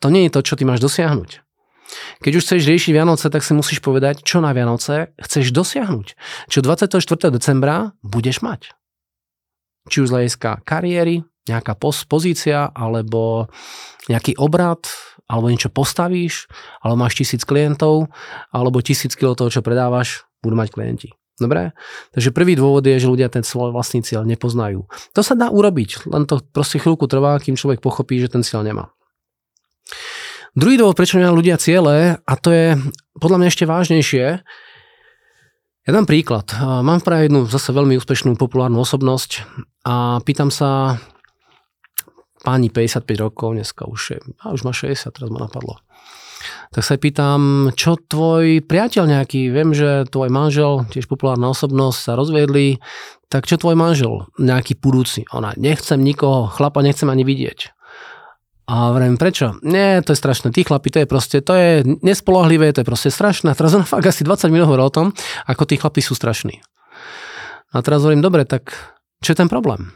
To 0.03 0.11
nie 0.13 0.27
je 0.27 0.33
to, 0.35 0.45
čo 0.45 0.53
ty 0.59 0.67
máš 0.67 0.83
dosiahnuť. 0.83 1.41
Keď 2.19 2.31
už 2.35 2.43
chceš 2.43 2.67
riešiť 2.67 2.91
Vianoce, 2.91 3.31
tak 3.31 3.41
si 3.47 3.55
musíš 3.55 3.79
povedať, 3.79 4.19
čo 4.21 4.43
na 4.43 4.51
Vianoce 4.51 5.15
chceš 5.15 5.55
dosiahnuť. 5.55 6.07
Čo 6.51 6.59
24. 6.59 6.99
decembra 7.31 7.95
budeš 8.03 8.43
mať. 8.43 8.75
Či 9.87 10.03
už 10.03 10.11
z 10.11 10.13
hľadiska 10.13 10.67
kariéry, 10.67 11.23
nejaká 11.47 11.79
pozícia, 11.79 12.67
alebo 12.75 13.47
nejaký 14.11 14.35
obrad, 14.35 14.83
alebo 15.27 15.51
niečo 15.51 15.67
postavíš, 15.67 16.47
alebo 16.79 17.03
máš 17.03 17.19
tisíc 17.19 17.43
klientov, 17.43 18.07
alebo 18.49 18.79
tisíc 18.79 19.13
kilo 19.13 19.35
toho, 19.35 19.51
čo 19.51 19.59
predávaš, 19.59 20.23
budú 20.39 20.55
mať 20.55 20.71
klienti. 20.71 21.09
Dobre? 21.37 21.77
Takže 22.17 22.33
prvý 22.33 22.57
dôvod 22.57 22.81
je, 22.81 22.97
že 22.97 23.05
ľudia 23.05 23.29
ten 23.29 23.45
svoj 23.45 23.69
vlastný 23.69 24.01
cieľ 24.01 24.25
nepoznajú. 24.25 24.89
To 25.13 25.21
sa 25.21 25.37
dá 25.37 25.53
urobiť, 25.53 26.09
len 26.09 26.25
to 26.25 26.41
proste 26.41 26.81
chvíľku 26.81 27.05
trvá, 27.05 27.37
kým 27.37 27.53
človek 27.53 27.77
pochopí, 27.77 28.17
že 28.17 28.33
ten 28.33 28.41
cieľ 28.41 28.65
nemá. 28.65 28.89
Druhý 30.57 30.81
dôvod, 30.81 30.97
prečo 30.97 31.21
nemá 31.21 31.29
ľudia 31.29 31.61
ciele, 31.61 32.17
a 32.17 32.33
to 32.41 32.49
je 32.49 32.73
podľa 33.21 33.37
mňa 33.37 33.47
ešte 33.53 33.69
vážnejšie, 33.69 34.25
ja 35.87 35.95
dám 35.95 36.03
príklad. 36.03 36.51
Mám 36.59 36.99
práve 36.99 37.31
jednu 37.31 37.47
zase 37.47 37.71
veľmi 37.71 37.95
úspešnú 37.95 38.35
populárnu 38.35 38.81
osobnosť 38.81 39.47
a 39.87 40.19
pýtam 40.19 40.51
sa, 40.51 40.99
páni 42.47 42.71
55 42.71 43.03
rokov, 43.19 43.59
dneska 43.59 43.83
už, 43.83 44.01
je, 44.15 44.19
a 44.39 44.55
už 44.55 44.63
má 44.63 44.71
60, 44.71 45.11
teraz 45.11 45.27
ma 45.27 45.43
napadlo. 45.43 45.83
Tak 46.71 46.79
sa 46.79 46.95
pýtam, 46.95 47.75
čo 47.75 47.99
tvoj 47.99 48.63
priateľ 48.63 49.03
nejaký, 49.03 49.51
viem, 49.51 49.75
že 49.75 50.07
tvoj 50.07 50.31
manžel, 50.31 50.87
tiež 50.87 51.11
populárna 51.11 51.51
osobnosť, 51.51 51.99
sa 51.99 52.15
rozviedli, 52.15 52.79
tak 53.27 53.43
čo 53.43 53.59
tvoj 53.59 53.75
manžel, 53.75 54.31
nejaký 54.39 54.79
budúci? 54.79 55.27
Ona, 55.35 55.51
nechcem 55.59 55.99
nikoho, 55.99 56.47
chlapa 56.47 56.79
nechcem 56.79 57.11
ani 57.11 57.27
vidieť. 57.27 57.75
A 58.67 58.91
vrem, 58.95 59.19
prečo? 59.19 59.59
Nie, 59.63 60.03
to 60.03 60.11
je 60.11 60.19
strašné. 60.19 60.51
Tí 60.51 60.67
chlapi, 60.67 60.91
to 60.91 61.03
je 61.03 61.07
proste, 61.07 61.39
to 61.39 61.55
je 61.55 61.87
nespolahlivé, 62.03 62.71
to 62.75 62.83
je 62.83 62.87
proste 62.87 63.11
strašné. 63.11 63.55
A 63.55 63.57
teraz 63.59 63.75
ona 63.75 63.87
fakt 63.87 64.07
asi 64.07 64.27
20 64.27 64.51
minút 64.51 64.67
hovorí 64.67 64.83
o 64.83 64.91
tom, 64.91 65.15
ako 65.47 65.63
tí 65.63 65.79
chlapi 65.79 66.03
sú 66.03 66.19
strašní. 66.19 66.59
A 67.71 67.79
teraz 67.79 68.03
hovorím, 68.03 68.19
dobre, 68.23 68.43
tak 68.43 68.71
čo 69.23 69.31
je 69.31 69.39
ten 69.39 69.47
problém? 69.47 69.95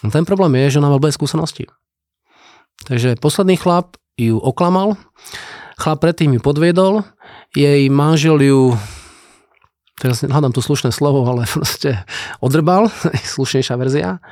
No 0.00 0.08
ten 0.08 0.24
problém 0.24 0.56
je, 0.64 0.76
že 0.76 0.80
ona 0.80 0.92
mal 0.92 1.02
bez 1.02 1.16
skúsenosti. 1.16 1.68
Takže 2.88 3.20
posledný 3.20 3.60
chlap 3.60 4.00
ju 4.16 4.40
oklamal, 4.40 4.96
chlap 5.76 6.00
predtým 6.00 6.36
ju 6.36 6.40
podviedol, 6.40 7.04
jej 7.52 7.88
manžel 7.92 8.40
ju 8.40 8.60
teraz 10.00 10.24
hľadám 10.24 10.56
tu 10.56 10.64
slušné 10.64 10.88
slovo, 10.96 11.28
ale 11.28 11.44
proste 11.56 12.08
odrbal, 12.40 12.88
slušnejšia 13.36 13.76
verzia. 13.76 14.24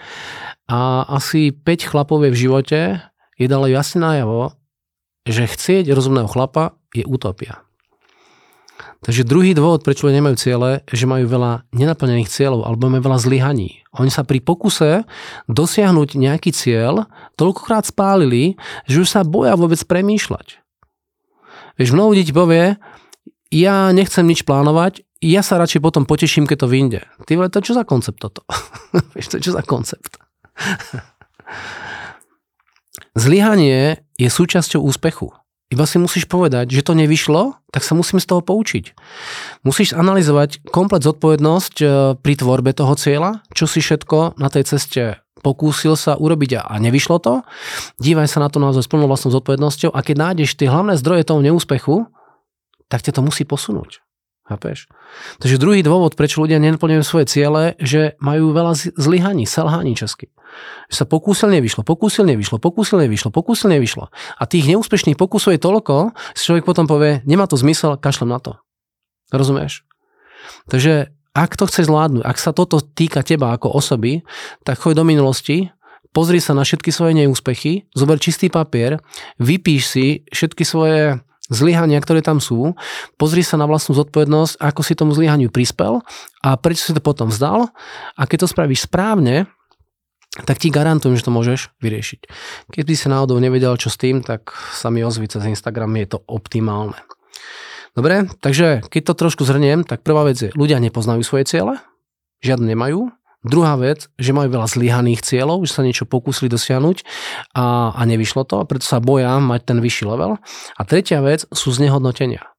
A 0.69 1.05
asi 1.09 1.53
5 1.53 1.91
chlapov 1.93 2.25
je 2.25 2.33
v 2.33 2.41
živote 2.41 2.81
je 3.39 3.47
dalo 3.47 3.71
jasne 3.71 4.03
najavo, 4.03 4.53
že 5.29 5.47
chcieť 5.47 5.93
rozumného 5.93 6.29
chlapa 6.29 6.77
je 6.93 7.07
utopia. 7.07 7.68
Takže 9.03 9.27
druhý 9.27 9.55
dôvod, 9.55 9.87
prečo 9.87 10.11
nemajú 10.11 10.37
ciele, 10.39 10.83
že 10.91 11.07
majú 11.07 11.27
veľa 11.31 11.67
nenaplnených 11.71 12.31
cieľov 12.31 12.67
alebo 12.67 12.91
majú 12.91 13.11
veľa 13.11 13.19
zlyhaní. 13.23 13.83
Oni 13.95 14.11
sa 14.11 14.27
pri 14.27 14.43
pokuse 14.43 15.07
dosiahnuť 15.47 16.19
nejaký 16.19 16.51
cieľ 16.51 17.07
toľkokrát 17.39 17.87
spálili, 17.87 18.59
že 18.91 19.03
už 19.03 19.09
sa 19.09 19.23
boja 19.23 19.55
vôbec 19.55 19.79
premýšľať. 19.83 20.63
Vieš, 21.79 21.95
mnoho 21.95 22.15
ľudí 22.15 22.35
povie, 22.35 22.75
ja 23.55 23.95
nechcem 23.95 24.27
nič 24.27 24.43
plánovať, 24.43 25.07
ja 25.19 25.43
sa 25.43 25.59
radšej 25.59 25.83
potom 25.83 26.07
poteším, 26.07 26.47
keď 26.47 26.67
to 26.67 26.69
vyjde. 26.71 27.01
Ty 27.27 27.33
vole, 27.39 27.51
to 27.51 27.63
čo 27.63 27.75
za 27.75 27.83
koncept 27.83 28.23
toto? 28.23 28.47
Vieš, 29.15 29.35
to 29.35 29.39
čo 29.43 29.51
za 29.55 29.63
koncept? 29.67 30.19
Zlyhanie 33.19 34.07
je 34.15 34.29
súčasťou 34.31 34.79
úspechu. 34.83 35.35
Iba 35.69 35.85
si 35.85 36.01
musíš 36.01 36.25
povedať, 36.25 36.73
že 36.73 36.81
to 36.81 36.97
nevyšlo, 36.97 37.53
tak 37.69 37.85
sa 37.85 37.93
musím 37.93 38.17
z 38.17 38.29
toho 38.33 38.41
poučiť. 38.41 38.97
Musíš 39.69 39.93
analyzovať 39.93 40.65
komplet 40.73 41.05
zodpovednosť 41.05 41.75
e, 41.81 41.87
pri 42.17 42.35
tvorbe 42.41 42.73
toho 42.73 42.97
cieľa, 42.97 43.45
čo 43.53 43.69
si 43.69 43.85
všetko 43.85 44.41
na 44.41 44.49
tej 44.49 44.65
ceste 44.65 45.21
pokúsil 45.41 45.95
sa 45.95 46.19
urobiť 46.19 46.61
a 46.61 46.75
nevyšlo 46.83 47.17
to. 47.23 47.47
Dívaj 48.03 48.27
sa 48.27 48.43
na 48.43 48.51
to 48.51 48.59
naozaj 48.59 48.85
s 48.85 48.91
plnou 48.91 49.07
vlastnou 49.07 49.31
zodpovednosťou 49.31 49.95
a 49.95 50.01
keď 50.03 50.17
nájdeš 50.19 50.59
tie 50.59 50.67
hlavné 50.67 50.99
zdroje 50.99 51.23
toho 51.29 51.41
neúspechu, 51.45 52.11
tak 52.91 53.05
ťa 53.07 53.17
to 53.17 53.21
musí 53.23 53.47
posunúť. 53.47 54.03
Chápeš? 54.49 54.89
Takže 55.45 55.61
druhý 55.61 55.85
dôvod, 55.85 56.17
prečo 56.17 56.41
ľudia 56.41 56.57
nenaplňujú 56.57 57.05
svoje 57.05 57.29
ciele, 57.29 57.77
že 57.77 58.17
majú 58.17 58.57
veľa 58.57 58.73
zlyhaní, 58.97 59.45
selhaní 59.45 59.93
česky. 59.93 60.33
Že 60.89 60.95
sa 60.95 61.05
pokúsil, 61.05 61.53
nevyšlo, 61.53 61.85
pokúsil, 61.85 62.25
nevyšlo, 62.25 62.57
pokúsil, 62.57 62.97
nevyšlo, 63.05 63.29
pokúsil, 63.29 63.69
nevyšlo. 63.69 64.09
A 64.41 64.43
tých 64.49 64.65
neúspešných 64.73 65.21
pokusov 65.21 65.53
je 65.53 65.61
toľko, 65.61 66.17
že 66.33 66.43
človek 66.49 66.65
potom 66.65 66.89
povie, 66.89 67.21
nemá 67.29 67.45
to 67.45 67.61
zmysel, 67.61 68.01
kašlem 68.01 68.33
na 68.33 68.41
to. 68.41 68.57
Rozumieš? 69.29 69.85
Takže 70.73 71.13
ak 71.37 71.61
to 71.61 71.69
chce 71.69 71.85
zvládnuť, 71.85 72.25
ak 72.25 72.39
sa 72.41 72.57
toto 72.57 72.81
týka 72.81 73.21
teba 73.21 73.53
ako 73.53 73.77
osoby, 73.77 74.25
tak 74.65 74.81
choď 74.81 75.05
do 75.05 75.05
minulosti, 75.05 75.69
pozri 76.17 76.41
sa 76.41 76.57
na 76.57 76.65
všetky 76.65 76.89
svoje 76.89 77.13
neúspechy, 77.21 77.93
zober 77.93 78.17
čistý 78.17 78.49
papier, 78.49 78.97
vypíš 79.37 79.83
si 79.85 80.07
všetky 80.33 80.65
svoje 80.65 81.21
zlyhania, 81.49 82.01
ktoré 82.01 82.21
tam 82.21 82.39
sú, 82.39 82.77
pozri 83.17 83.41
sa 83.41 83.57
na 83.57 83.65
vlastnú 83.65 83.97
zodpovednosť, 83.97 84.61
ako 84.61 84.81
si 84.85 84.93
tomu 84.97 85.13
zlyhaniu 85.17 85.49
prispel 85.49 86.05
a 86.45 86.57
prečo 86.61 86.89
si 86.89 86.93
to 86.93 87.01
potom 87.01 87.33
vzdal 87.33 87.73
a 88.17 88.23
keď 88.29 88.45
to 88.45 88.53
spravíš 88.53 88.89
správne, 88.89 89.49
tak 90.45 90.61
ti 90.61 90.69
garantujem, 90.69 91.17
že 91.17 91.27
to 91.27 91.33
môžeš 91.35 91.73
vyriešiť. 91.81 92.21
Keď 92.71 92.83
by 92.85 92.95
si 92.95 93.07
náhodou 93.09 93.41
nevedel, 93.41 93.75
čo 93.81 93.89
s 93.89 93.97
tým, 93.97 94.21
tak 94.21 94.53
sa 94.77 94.93
mi 94.93 95.01
ozvi 95.03 95.27
cez 95.27 95.43
Instagram, 95.43 95.97
je 95.99 96.15
to 96.15 96.19
optimálne. 96.29 96.95
Dobre, 97.97 98.31
takže 98.39 98.87
keď 98.87 99.03
to 99.11 99.21
trošku 99.27 99.43
zhrniem, 99.43 99.83
tak 99.83 100.07
prvá 100.07 100.29
vec 100.29 100.39
je, 100.39 100.51
ľudia 100.55 100.79
nepoznajú 100.79 101.25
svoje 101.27 101.49
ciele, 101.49 101.83
žiadne 102.45 102.71
nemajú. 102.71 103.11
Druhá 103.47 103.79
vec, 103.79 104.11
že 104.19 104.35
majú 104.35 104.51
veľa 104.59 104.67
zlyhaných 104.67 105.23
cieľov, 105.23 105.63
že 105.63 105.79
sa 105.79 105.87
niečo 105.87 106.11
pokúsili 106.11 106.51
dosiahnuť 106.51 107.07
a, 107.55 107.95
a 107.95 108.03
nevyšlo 108.03 108.43
to, 108.43 108.67
preto 108.67 108.83
sa 108.83 108.99
boja 108.99 109.39
mať 109.39 109.63
ten 109.63 109.79
vyšší 109.79 110.05
level. 110.11 110.43
A 110.75 110.81
tretia 110.83 111.23
vec 111.23 111.47
sú 111.55 111.71
znehodnotenia. 111.71 112.51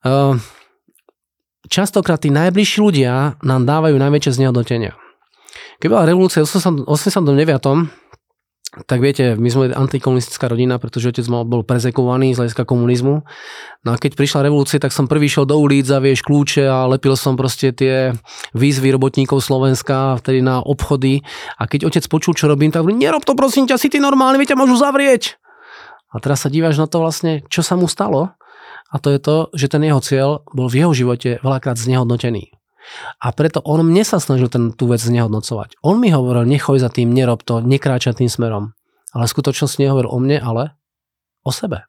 Uh, 0.00 0.40
častokrát 1.68 2.24
tí 2.24 2.32
najbližší 2.32 2.80
ľudia 2.80 3.36
nám 3.44 3.68
dávajú 3.68 4.00
najväčšie 4.00 4.40
znehodnotenia. 4.40 4.96
Keď 5.84 5.88
bola 5.92 6.08
revolúcia 6.08 6.40
v 6.40 6.48
89 6.88 6.88
tak 8.70 9.02
viete, 9.02 9.34
my 9.34 9.48
sme 9.50 9.64
antikomunistická 9.74 10.46
rodina, 10.46 10.78
pretože 10.78 11.10
otec 11.10 11.26
mal, 11.26 11.42
bol 11.42 11.66
prezekovaný 11.66 12.38
z 12.38 12.38
hľadiska 12.38 12.62
komunizmu. 12.62 13.26
No 13.82 13.88
a 13.90 13.98
keď 13.98 14.14
prišla 14.14 14.46
revolúcia, 14.46 14.78
tak 14.78 14.94
som 14.94 15.10
prvý 15.10 15.26
šiel 15.26 15.42
do 15.42 15.58
ulic 15.58 15.90
a 15.90 15.98
vieš 15.98 16.22
kľúče 16.22 16.70
a 16.70 16.86
lepil 16.86 17.18
som 17.18 17.34
proste 17.34 17.74
tie 17.74 18.14
výzvy 18.54 18.94
robotníkov 18.94 19.42
Slovenska, 19.42 20.22
vtedy 20.22 20.46
na 20.46 20.62
obchody. 20.62 21.26
A 21.58 21.66
keď 21.66 21.90
otec 21.90 22.06
počul, 22.06 22.38
čo 22.38 22.46
robím, 22.46 22.70
tak 22.70 22.86
hovorí, 22.86 22.94
nerob 22.94 23.26
to 23.26 23.34
prosím 23.34 23.66
ťa, 23.66 23.74
si 23.74 23.90
ty 23.90 23.98
normálny, 23.98 24.38
viete, 24.38 24.54
môžu 24.54 24.78
zavrieť. 24.78 25.34
A 26.14 26.22
teraz 26.22 26.46
sa 26.46 26.50
díváš 26.50 26.78
na 26.78 26.86
to 26.86 27.02
vlastne, 27.02 27.42
čo 27.50 27.66
sa 27.66 27.74
mu 27.74 27.90
stalo. 27.90 28.38
A 28.94 29.02
to 29.02 29.10
je 29.10 29.18
to, 29.18 29.36
že 29.50 29.66
ten 29.66 29.82
jeho 29.82 29.98
cieľ 29.98 30.30
bol 30.54 30.70
v 30.70 30.86
jeho 30.86 30.94
živote 30.94 31.42
veľakrát 31.42 31.74
znehodnotený. 31.74 32.59
A 33.20 33.30
preto 33.36 33.60
on 33.62 33.84
mne 33.84 34.02
sa 34.02 34.18
snažil 34.18 34.48
ten, 34.48 34.72
tú 34.72 34.88
vec 34.88 35.00
znehodnocovať. 35.00 35.78
On 35.84 36.00
mi 36.00 36.10
hovoril, 36.10 36.48
nechoj 36.48 36.80
za 36.80 36.88
tým, 36.88 37.12
nerob 37.12 37.44
to, 37.44 37.60
nekráča 37.60 38.16
tým 38.16 38.32
smerom. 38.32 38.72
Ale 39.12 39.26
v 39.26 39.34
skutočnosti 39.36 39.78
nehovoril 39.78 40.10
o 40.10 40.18
mne, 40.18 40.38
ale 40.40 40.62
o 41.44 41.50
sebe. 41.52 41.84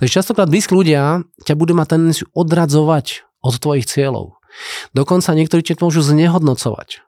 Takže 0.00 0.22
častokrát 0.22 0.48
blízki 0.48 0.72
ľudia 0.72 1.22
ťa 1.44 1.54
budú 1.54 1.76
mať 1.76 1.86
tendenciu 1.94 2.26
odradzovať 2.32 3.28
od 3.44 3.54
tvojich 3.60 3.86
cieľov. 3.86 4.40
Dokonca 4.96 5.36
niektorí 5.36 5.60
ťa 5.60 5.78
môžu 5.84 6.00
znehodnocovať. 6.00 7.04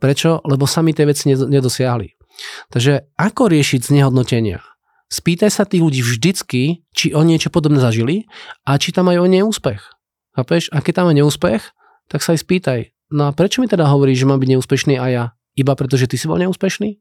Prečo? 0.00 0.44
Lebo 0.44 0.68
sami 0.68 0.92
tie 0.92 1.08
veci 1.08 1.32
nedosiahli. 1.32 2.16
Takže 2.68 3.16
ako 3.16 3.48
riešiť 3.48 3.92
znehodnotenia? 3.92 4.60
Spýtaj 5.06 5.50
sa 5.54 5.64
tých 5.64 5.86
ľudí 5.86 6.02
vždycky, 6.02 6.82
či 6.90 7.14
oni 7.14 7.38
niečo 7.38 7.48
podobné 7.48 7.78
zažili 7.78 8.26
a 8.66 8.76
či 8.76 8.90
tam 8.90 9.08
majú 9.08 9.24
neúspech. 9.24 9.80
Chápeš? 10.36 10.68
A 10.74 10.82
keď 10.84 10.92
tam 11.00 11.08
je 11.14 11.22
neúspech, 11.22 11.62
tak 12.06 12.22
sa 12.22 12.34
aj 12.34 12.40
spýtaj, 12.42 12.80
no 13.14 13.28
a 13.28 13.34
prečo 13.34 13.62
mi 13.62 13.68
teda 13.70 13.86
hovoríš, 13.86 14.22
že 14.22 14.28
mám 14.28 14.40
byť 14.42 14.50
neúspešný 14.56 14.94
a 14.98 15.06
ja? 15.10 15.24
Iba 15.56 15.72
preto, 15.72 15.96
že 15.96 16.06
ty 16.06 16.20
si 16.20 16.28
bol 16.28 16.38
neúspešný? 16.38 17.00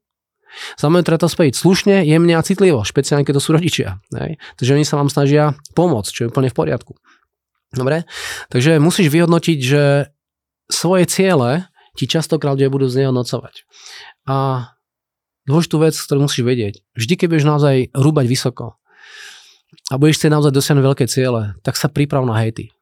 Samozrejme 0.80 1.04
treba 1.04 1.20
to 1.20 1.28
spojiť 1.28 1.54
slušne, 1.54 1.96
jemne 2.08 2.34
a 2.38 2.46
citlivo, 2.46 2.88
špeciálne 2.88 3.28
keď 3.28 3.38
to 3.38 3.44
sú 3.44 3.50
rodičia. 3.52 4.00
Hej? 4.16 4.40
Takže 4.56 4.72
oni 4.80 4.86
sa 4.88 4.96
vám 4.96 5.12
snažia 5.12 5.58
pomôcť, 5.76 6.12
čo 6.12 6.22
je 6.26 6.32
úplne 6.32 6.48
v 6.48 6.56
poriadku. 6.56 6.96
Dobre? 7.76 8.08
Takže 8.48 8.80
musíš 8.80 9.12
vyhodnotiť, 9.12 9.60
že 9.60 9.84
svoje 10.72 11.06
ciele 11.12 11.68
ti 11.96 12.08
častokrát 12.08 12.56
ľudia 12.56 12.72
budú 12.72 12.88
znehodnocovať. 12.88 13.68
A 14.28 14.70
dôležitú 15.48 15.78
vec, 15.80 15.96
ktorú 15.96 16.28
musíš 16.28 16.44
vedieť, 16.44 16.84
vždy 16.96 17.14
keď 17.16 17.28
budeš 17.32 17.48
naozaj 17.48 17.76
rúbať 17.96 18.26
vysoko 18.28 18.80
a 19.92 19.94
budeš 20.00 20.24
chcieť 20.24 20.32
naozaj 20.34 20.52
dosiahnuť 20.56 20.86
veľké 20.86 21.06
ciele, 21.08 21.56
tak 21.62 21.76
sa 21.76 21.92
priprav 21.92 22.24
na 22.24 22.36
hejty. 22.40 22.75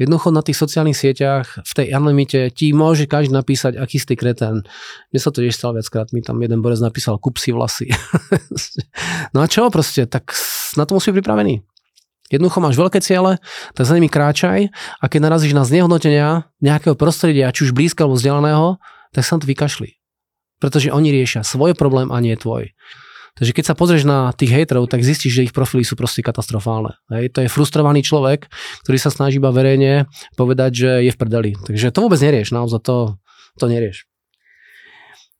Jednoducho 0.00 0.32
na 0.32 0.40
tých 0.40 0.56
sociálnych 0.56 0.96
sieťach, 0.96 1.60
v 1.60 1.72
tej 1.76 1.92
anonimite 1.92 2.48
ti 2.56 2.72
môže 2.72 3.04
každý 3.04 3.36
napísať, 3.36 3.76
aký 3.76 4.00
si 4.00 4.16
kretén. 4.16 4.64
Mne 5.12 5.20
sa 5.20 5.28
to 5.28 5.44
tiež 5.44 5.52
stalo 5.52 5.76
viackrát, 5.76 6.08
mi 6.16 6.24
tam 6.24 6.40
jeden 6.40 6.64
borec 6.64 6.80
napísal, 6.80 7.20
kup 7.20 7.36
si 7.36 7.52
vlasy. 7.52 7.92
no 9.36 9.44
a 9.44 9.46
čo 9.46 9.68
proste, 9.68 10.08
tak 10.08 10.32
na 10.80 10.88
to 10.88 10.96
musí 10.96 11.12
pripravený. 11.12 11.60
Jednoducho 12.32 12.64
máš 12.64 12.80
veľké 12.80 13.04
ciele, 13.04 13.42
tak 13.76 13.84
za 13.84 13.92
nimi 13.92 14.08
kráčaj 14.08 14.72
a 14.72 15.04
keď 15.04 15.20
narazíš 15.20 15.52
na 15.52 15.68
znehodnotenia 15.68 16.48
nejakého 16.64 16.96
prostredia, 16.96 17.52
či 17.52 17.68
už 17.68 17.76
blízka 17.76 18.08
alebo 18.08 18.16
vzdialeného, 18.16 18.80
tak 19.12 19.20
sa 19.26 19.36
na 19.36 19.44
to 19.44 19.50
vykašli. 19.52 20.00
Pretože 20.64 20.94
oni 20.94 21.12
riešia 21.12 21.44
svoj 21.44 21.76
problém 21.76 22.08
a 22.08 22.16
nie 22.24 22.32
tvoj. 22.38 22.72
Takže 23.38 23.52
keď 23.54 23.64
sa 23.64 23.78
pozrieš 23.78 24.04
na 24.04 24.34
tých 24.34 24.52
hejterov, 24.52 24.90
tak 24.90 25.06
zistíš, 25.06 25.32
že 25.32 25.44
ich 25.48 25.54
profily 25.54 25.86
sú 25.86 25.94
proste 25.94 26.20
katastrofálne. 26.20 26.98
Hej, 27.12 27.32
to 27.32 27.38
je 27.46 27.52
frustrovaný 27.52 28.02
človek, 28.02 28.50
ktorý 28.84 28.98
sa 28.98 29.12
snaží 29.12 29.38
iba 29.38 29.54
verejne 29.54 30.10
povedať, 30.34 30.70
že 30.74 30.90
je 31.06 31.10
v 31.14 31.18
prdeli. 31.18 31.50
Takže 31.56 31.94
to 31.94 32.02
vôbec 32.02 32.18
nerieš, 32.18 32.50
naozaj 32.50 32.82
to, 32.82 32.98
to 33.56 33.66
nerieš. 33.70 34.10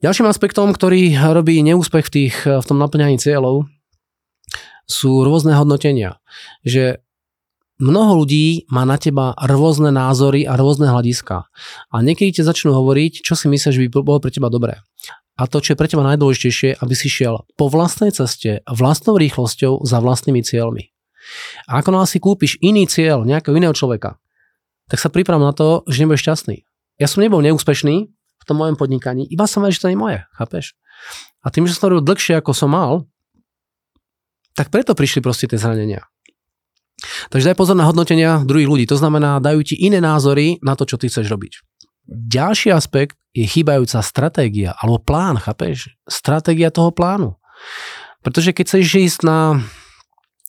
Ďalším 0.00 0.32
aspektom, 0.32 0.72
ktorý 0.72 1.12
robí 1.12 1.60
neúspech 1.60 2.08
v, 2.08 2.12
tých, 2.12 2.36
v 2.48 2.64
tom 2.64 2.80
naplňaní 2.80 3.20
cieľov, 3.20 3.68
sú 4.88 5.20
rôzne 5.20 5.52
hodnotenia. 5.52 6.16
Že 6.64 7.04
mnoho 7.84 8.24
ľudí 8.24 8.64
má 8.72 8.88
na 8.88 8.96
teba 8.96 9.36
rôzne 9.36 9.92
názory 9.92 10.48
a 10.48 10.56
rôzne 10.56 10.88
hľadiska. 10.88 11.52
A 11.92 11.96
niekedy 12.00 12.40
ti 12.40 12.42
začnú 12.42 12.72
hovoriť, 12.72 13.20
čo 13.20 13.36
si 13.36 13.52
myslíš, 13.52 13.76
že 13.76 13.82
by 13.92 14.00
bolo 14.00 14.24
pre 14.24 14.32
teba 14.32 14.48
dobré 14.48 14.80
a 15.40 15.48
to, 15.48 15.64
čo 15.64 15.72
je 15.72 15.80
pre 15.80 15.88
teba 15.88 16.04
najdôležitejšie, 16.04 16.84
aby 16.84 16.92
si 16.92 17.08
šiel 17.08 17.48
po 17.56 17.72
vlastnej 17.72 18.12
ceste, 18.12 18.60
vlastnou 18.68 19.16
rýchlosťou 19.16 19.88
za 19.88 19.96
vlastnými 20.04 20.44
cieľmi. 20.44 20.92
A 21.64 21.80
ako 21.80 21.96
nás 21.96 22.12
si 22.12 22.20
kúpiš 22.20 22.60
iný 22.60 22.84
cieľ 22.84 23.24
nejakého 23.24 23.56
iného 23.56 23.72
človeka, 23.72 24.20
tak 24.92 25.00
sa 25.00 25.08
priprav 25.08 25.40
na 25.40 25.56
to, 25.56 25.80
že 25.88 26.04
nebudeš 26.04 26.28
šťastný. 26.28 26.56
Ja 27.00 27.08
som 27.08 27.24
nebol 27.24 27.40
neúspešný 27.40 27.96
v 28.12 28.44
tom 28.44 28.60
mojom 28.60 28.76
podnikaní, 28.76 29.24
iba 29.32 29.48
som 29.48 29.64
vedel, 29.64 29.80
že 29.80 29.80
to 29.80 29.88
nie 29.88 29.96
je 29.96 30.04
moje, 30.04 30.18
chápeš? 30.36 30.76
A 31.40 31.48
tým, 31.48 31.64
že 31.64 31.72
som 31.72 31.88
to 31.88 31.96
robil 31.96 32.04
dlhšie, 32.04 32.36
ako 32.36 32.52
som 32.52 32.76
mal, 32.76 33.08
tak 34.52 34.68
preto 34.68 34.92
prišli 34.92 35.24
proste 35.24 35.48
tie 35.48 35.56
zranenia. 35.56 36.04
Takže 37.32 37.48
daj 37.48 37.56
pozor 37.56 37.80
na 37.80 37.88
hodnotenia 37.88 38.44
druhých 38.44 38.68
ľudí. 38.68 38.84
To 38.92 39.00
znamená, 39.00 39.40
dajú 39.40 39.64
ti 39.64 39.72
iné 39.72 40.04
názory 40.04 40.60
na 40.60 40.76
to, 40.76 40.84
čo 40.84 41.00
ty 41.00 41.08
chceš 41.08 41.32
robiť. 41.32 41.64
Ďalší 42.10 42.74
aspekt 42.74 43.14
je 43.30 43.46
chýbajúca 43.46 44.02
stratégia 44.02 44.74
alebo 44.74 44.98
plán, 44.98 45.38
chápeš? 45.38 45.94
Stratégia 46.10 46.74
toho 46.74 46.90
plánu. 46.90 47.38
Pretože 48.26 48.50
keď 48.50 48.64
chceš 48.66 48.86
ísť 48.98 49.20
na 49.22 49.62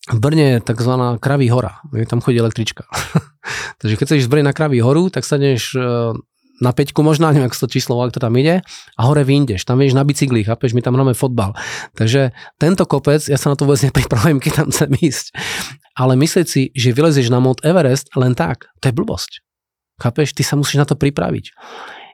v 0.10 0.17
Brne 0.17 0.58
tzv. 0.65 0.93
Kraví 1.21 1.47
hora, 1.54 1.78
tam 2.10 2.26
chodí 2.26 2.41
električka. 2.41 2.89
Takže 3.80 3.95
keď 4.02 4.06
chceš 4.10 4.26
v 4.26 4.32
Brne 4.34 4.50
na 4.50 4.58
Kraví 4.58 4.82
horu, 4.82 5.13
tak 5.13 5.21
staneš 5.21 5.78
e, 5.78 6.17
na 6.62 6.71
peťku 6.74 7.06
možno, 7.06 7.30
neviem, 7.30 7.45
ako 7.45 7.69
to 7.69 7.74
číslo, 7.78 8.02
ak 8.02 8.13
to 8.13 8.21
tam 8.21 8.34
ide, 8.34 8.65
a 8.97 9.02
hore 9.06 9.21
vyjdeš, 9.21 9.62
tam 9.62 9.78
vieš 9.78 9.93
na 9.93 10.02
bicykli, 10.02 10.41
chápeš, 10.41 10.74
my 10.74 10.82
tam 10.82 10.97
hráme 10.97 11.13
fotbal. 11.13 11.54
Takže 11.93 12.34
tento 12.58 12.89
kopec, 12.89 13.21
ja 13.30 13.38
sa 13.38 13.54
na 13.54 13.56
to 13.58 13.69
vôbec 13.69 13.86
nepripravujem, 13.86 14.38
keď 14.43 14.52
tam 14.65 14.67
chcem 14.74 14.91
ísť. 14.97 15.38
Ale 15.93 16.17
myslieť 16.17 16.47
si, 16.50 16.74
že 16.74 16.97
vylezieš 16.97 17.30
na 17.30 17.38
Mount 17.38 17.62
Everest 17.62 18.10
len 18.17 18.34
tak, 18.34 18.74
to 18.82 18.89
je 18.89 18.97
blbosť. 18.97 19.50
Chápeš, 20.01 20.33
ty 20.33 20.41
sa 20.41 20.57
musíš 20.57 20.81
na 20.81 20.89
to 20.89 20.97
pripraviť. 20.97 21.53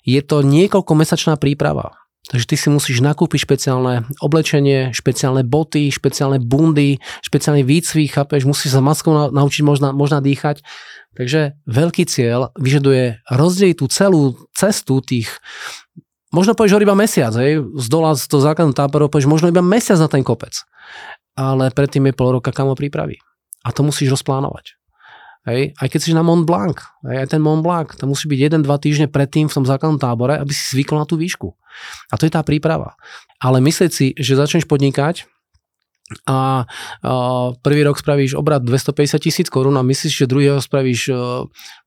Je 0.03 0.19
to 0.19 0.43
niekoľko 0.43 0.91
mesačná 0.91 1.39
príprava. 1.39 1.95
Takže 2.27 2.43
ty 2.43 2.55
si 2.59 2.67
musíš 2.67 2.99
nakúpiť 2.99 3.39
špeciálne 3.47 4.03
oblečenie, 4.19 4.91
špeciálne 4.91 5.47
boty, 5.47 5.87
špeciálne 5.87 6.43
bundy, 6.43 6.99
špeciálny 7.23 7.63
výcvik, 7.63 8.19
chápeš, 8.19 8.43
musíš 8.43 8.75
sa 8.75 8.83
maskou 8.83 9.31
naučiť 9.31 9.63
možná, 9.63 9.95
možná 9.95 10.19
dýchať. 10.19 10.59
Takže 11.15 11.55
veľký 11.63 12.03
cieľ 12.03 12.51
vyžaduje 12.59 13.23
rozdeliť 13.31 13.75
tú 13.79 13.85
celú 13.87 14.35
cestu 14.51 14.99
tých 14.99 15.31
Možno 16.27 16.59
povieš 16.59 16.83
iba 16.83 16.91
mesiac, 16.91 17.31
hej, 17.39 17.63
z 17.63 17.87
dola 17.87 18.11
z 18.11 18.27
toho 18.27 18.43
základného 18.43 18.75
táboru 18.75 19.07
povieš 19.07 19.31
možno 19.31 19.47
iba 19.47 19.63
mesiac 19.63 19.95
na 19.95 20.11
ten 20.11 20.27
kopec. 20.27 20.59
Ale 21.39 21.71
predtým 21.71 22.03
je 22.11 22.13
pol 22.13 22.35
roka 22.35 22.51
kamo 22.51 22.75
prípravy. 22.75 23.15
A 23.63 23.71
to 23.71 23.87
musíš 23.87 24.11
rozplánovať. 24.19 24.75
Hej, 25.47 25.79
aj 25.79 25.87
keď 25.87 25.99
si 26.03 26.11
na 26.11 26.27
Mont 26.27 26.43
Blanc, 26.43 26.75
hej, 27.07 27.23
aj 27.23 27.27
ten 27.31 27.39
Mont 27.39 27.63
Blanc, 27.63 27.95
to 27.95 28.03
musí 28.03 28.27
byť 28.27 28.59
1-2 28.59 28.67
týždne 28.83 29.07
predtým 29.07 29.47
v 29.47 29.55
tom 29.55 29.63
základnom 29.63 29.95
tábore, 29.95 30.35
aby 30.35 30.51
si 30.51 30.75
zvykol 30.75 30.99
na 30.99 31.07
tú 31.07 31.15
výšku. 31.15 31.55
A 32.11 32.19
to 32.19 32.27
je 32.27 32.35
tá 32.35 32.43
príprava. 32.43 32.99
Ale 33.39 33.63
myslieť 33.63 33.91
si, 33.95 34.11
že 34.19 34.35
začneš 34.35 34.67
podnikať 34.67 35.23
a, 36.27 36.67
a 37.07 37.11
prvý 37.63 37.87
rok 37.87 37.95
spravíš 37.95 38.35
obrad 38.35 38.67
250 38.67 39.23
tisíc 39.23 39.47
korún 39.47 39.79
a 39.79 39.87
myslíš, 39.87 40.23
že 40.23 40.25
druhý 40.27 40.51
rok 40.51 40.67
spravíš 40.67 41.15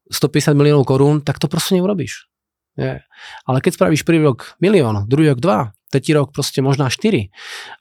150 0.08 0.56
miliónov 0.56 0.88
korún, 0.88 1.20
tak 1.20 1.36
to 1.36 1.44
proste 1.44 1.76
neurobíš. 1.76 2.32
Nie. 2.80 3.04
Ale 3.44 3.60
keď 3.60 3.76
spravíš 3.76 4.08
prvý 4.08 4.24
rok 4.24 4.56
milión, 4.56 5.04
druhý 5.04 5.36
rok 5.36 5.40
dva, 5.44 5.60
tretí 5.90 6.14
rok 6.14 6.30
proste 6.30 6.62
možná 6.62 6.86
4 6.86 7.28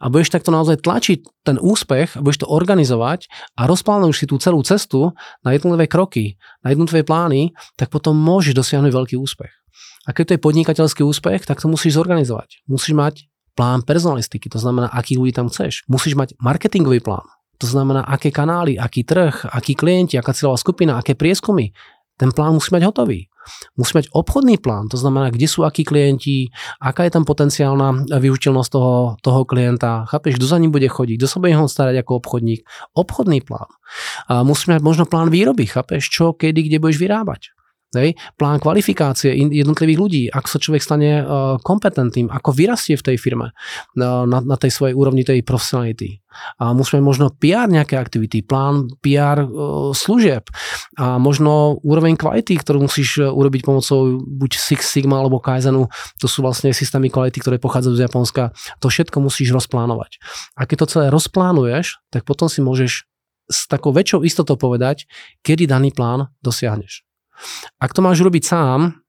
a 0.02 0.06
budeš 0.10 0.34
takto 0.34 0.50
naozaj 0.50 0.82
tlačiť 0.82 1.46
ten 1.46 1.62
úspech 1.62 2.18
a 2.18 2.24
budeš 2.26 2.44
to 2.44 2.48
organizovať 2.50 3.30
a 3.56 3.70
rozplánuješ 3.70 4.18
si 4.18 4.26
tú 4.26 4.42
celú 4.42 4.66
cestu 4.66 5.14
na 5.46 5.54
jednotlivé 5.54 5.86
kroky, 5.86 6.42
na 6.66 6.74
jednotlivé 6.74 7.06
plány, 7.06 7.54
tak 7.78 7.94
potom 7.94 8.18
môžeš 8.18 8.58
dosiahnuť 8.58 8.92
veľký 8.92 9.16
úspech. 9.16 9.54
A 10.08 10.12
keď 10.12 10.24
to 10.26 10.34
je 10.36 10.46
podnikateľský 10.46 11.02
úspech, 11.06 11.46
tak 11.46 11.62
to 11.62 11.70
musíš 11.70 12.02
zorganizovať. 12.02 12.66
Musíš 12.66 12.98
mať 12.98 13.30
plán 13.54 13.86
personalistiky, 13.86 14.50
to 14.50 14.58
znamená, 14.58 14.90
aký 14.90 15.22
ľudí 15.22 15.38
tam 15.38 15.54
chceš. 15.54 15.86
Musíš 15.86 16.18
mať 16.18 16.34
marketingový 16.42 17.06
plán. 17.06 17.30
To 17.62 17.68
znamená, 17.70 18.08
aké 18.08 18.34
kanály, 18.34 18.80
aký 18.80 19.06
trh, 19.06 19.46
akí 19.54 19.76
klienti, 19.76 20.18
aká 20.18 20.34
cieľová 20.34 20.58
skupina, 20.58 20.98
aké 20.98 21.14
prieskumy. 21.14 21.76
Ten 22.18 22.34
plán 22.34 22.58
musí 22.58 22.74
mať 22.74 22.90
hotový. 22.90 23.29
Musí 23.76 23.96
mať 23.96 24.12
obchodný 24.14 24.60
plán, 24.62 24.92
to 24.92 24.98
znamená, 25.00 25.34
kde 25.34 25.48
sú 25.50 25.64
akí 25.66 25.88
klienti, 25.88 26.52
aká 26.80 27.08
je 27.08 27.14
tam 27.14 27.24
potenciálna 27.26 28.12
využiteľnosť 28.20 28.70
toho, 28.70 28.96
toho 29.20 29.42
klienta, 29.48 30.06
chápeš, 30.10 30.38
kto 30.38 30.46
za 30.46 30.58
ním 30.62 30.72
bude 30.72 30.88
chodiť, 30.88 31.16
kto 31.18 31.28
sa 31.28 31.38
bude 31.42 31.56
ho 31.56 31.66
starať 31.66 31.96
ako 32.04 32.12
obchodník. 32.24 32.62
Obchodný 32.94 33.42
plán. 33.44 33.70
A 34.30 34.42
musí 34.46 34.70
mať 34.70 34.82
možno 34.86 35.04
plán 35.10 35.34
výroby, 35.34 35.66
chápeš, 35.66 36.10
čo, 36.12 36.34
kedy, 36.36 36.70
kde 36.70 36.78
budeš 36.82 37.00
vyrábať. 37.02 37.59
Hej. 37.90 38.22
Plán 38.38 38.62
kvalifikácie 38.62 39.34
jednotlivých 39.34 39.98
ľudí, 39.98 40.24
ako 40.30 40.46
sa 40.46 40.62
človek 40.62 40.82
stane 40.86 41.26
uh, 41.26 41.58
kompetentným, 41.58 42.30
ako 42.30 42.54
vyrastie 42.54 42.94
v 42.94 43.02
tej 43.02 43.18
firme 43.18 43.50
uh, 43.50 44.30
na, 44.30 44.46
na 44.46 44.56
tej 44.62 44.70
svojej 44.70 44.94
úrovni 44.94 45.26
tej 45.26 45.42
profesionality. 45.42 46.22
A 46.62 46.78
musíme 46.78 47.02
možno 47.02 47.34
PR 47.34 47.66
nejaké 47.66 47.98
aktivity, 47.98 48.46
plán 48.46 48.94
PR 49.02 49.42
uh, 49.42 49.90
služieb 49.90 50.46
a 51.02 51.18
možno 51.18 51.82
úroveň 51.82 52.14
kvality, 52.14 52.62
ktorú 52.62 52.86
musíš 52.86 53.26
urobiť 53.26 53.66
pomocou 53.66 54.22
buď 54.22 54.52
Six 54.54 54.86
Sigma 54.86 55.18
alebo 55.18 55.42
Kaizenu, 55.42 55.90
to 56.22 56.30
sú 56.30 56.46
vlastne 56.46 56.70
systémy 56.70 57.10
kvality, 57.10 57.42
ktoré 57.42 57.58
pochádzajú 57.58 57.98
z 57.98 58.06
Japonska. 58.06 58.54
To 58.86 58.94
všetko 58.94 59.18
musíš 59.18 59.50
rozplánovať. 59.50 60.22
A 60.62 60.70
keď 60.70 60.86
to 60.86 60.92
celé 60.94 61.06
rozplánuješ, 61.10 61.98
tak 62.14 62.22
potom 62.22 62.46
si 62.54 62.62
môžeš 62.62 63.10
s 63.50 63.66
takou 63.66 63.90
väčšou 63.90 64.22
istotou 64.22 64.62
povedať, 64.62 65.10
kedy 65.42 65.66
daný 65.66 65.90
plán 65.90 66.30
dosiahneš. 66.46 67.09
Ak 67.80 67.96
to 67.96 68.04
máš 68.04 68.22
robiť 68.24 68.44
sám, 68.46 69.00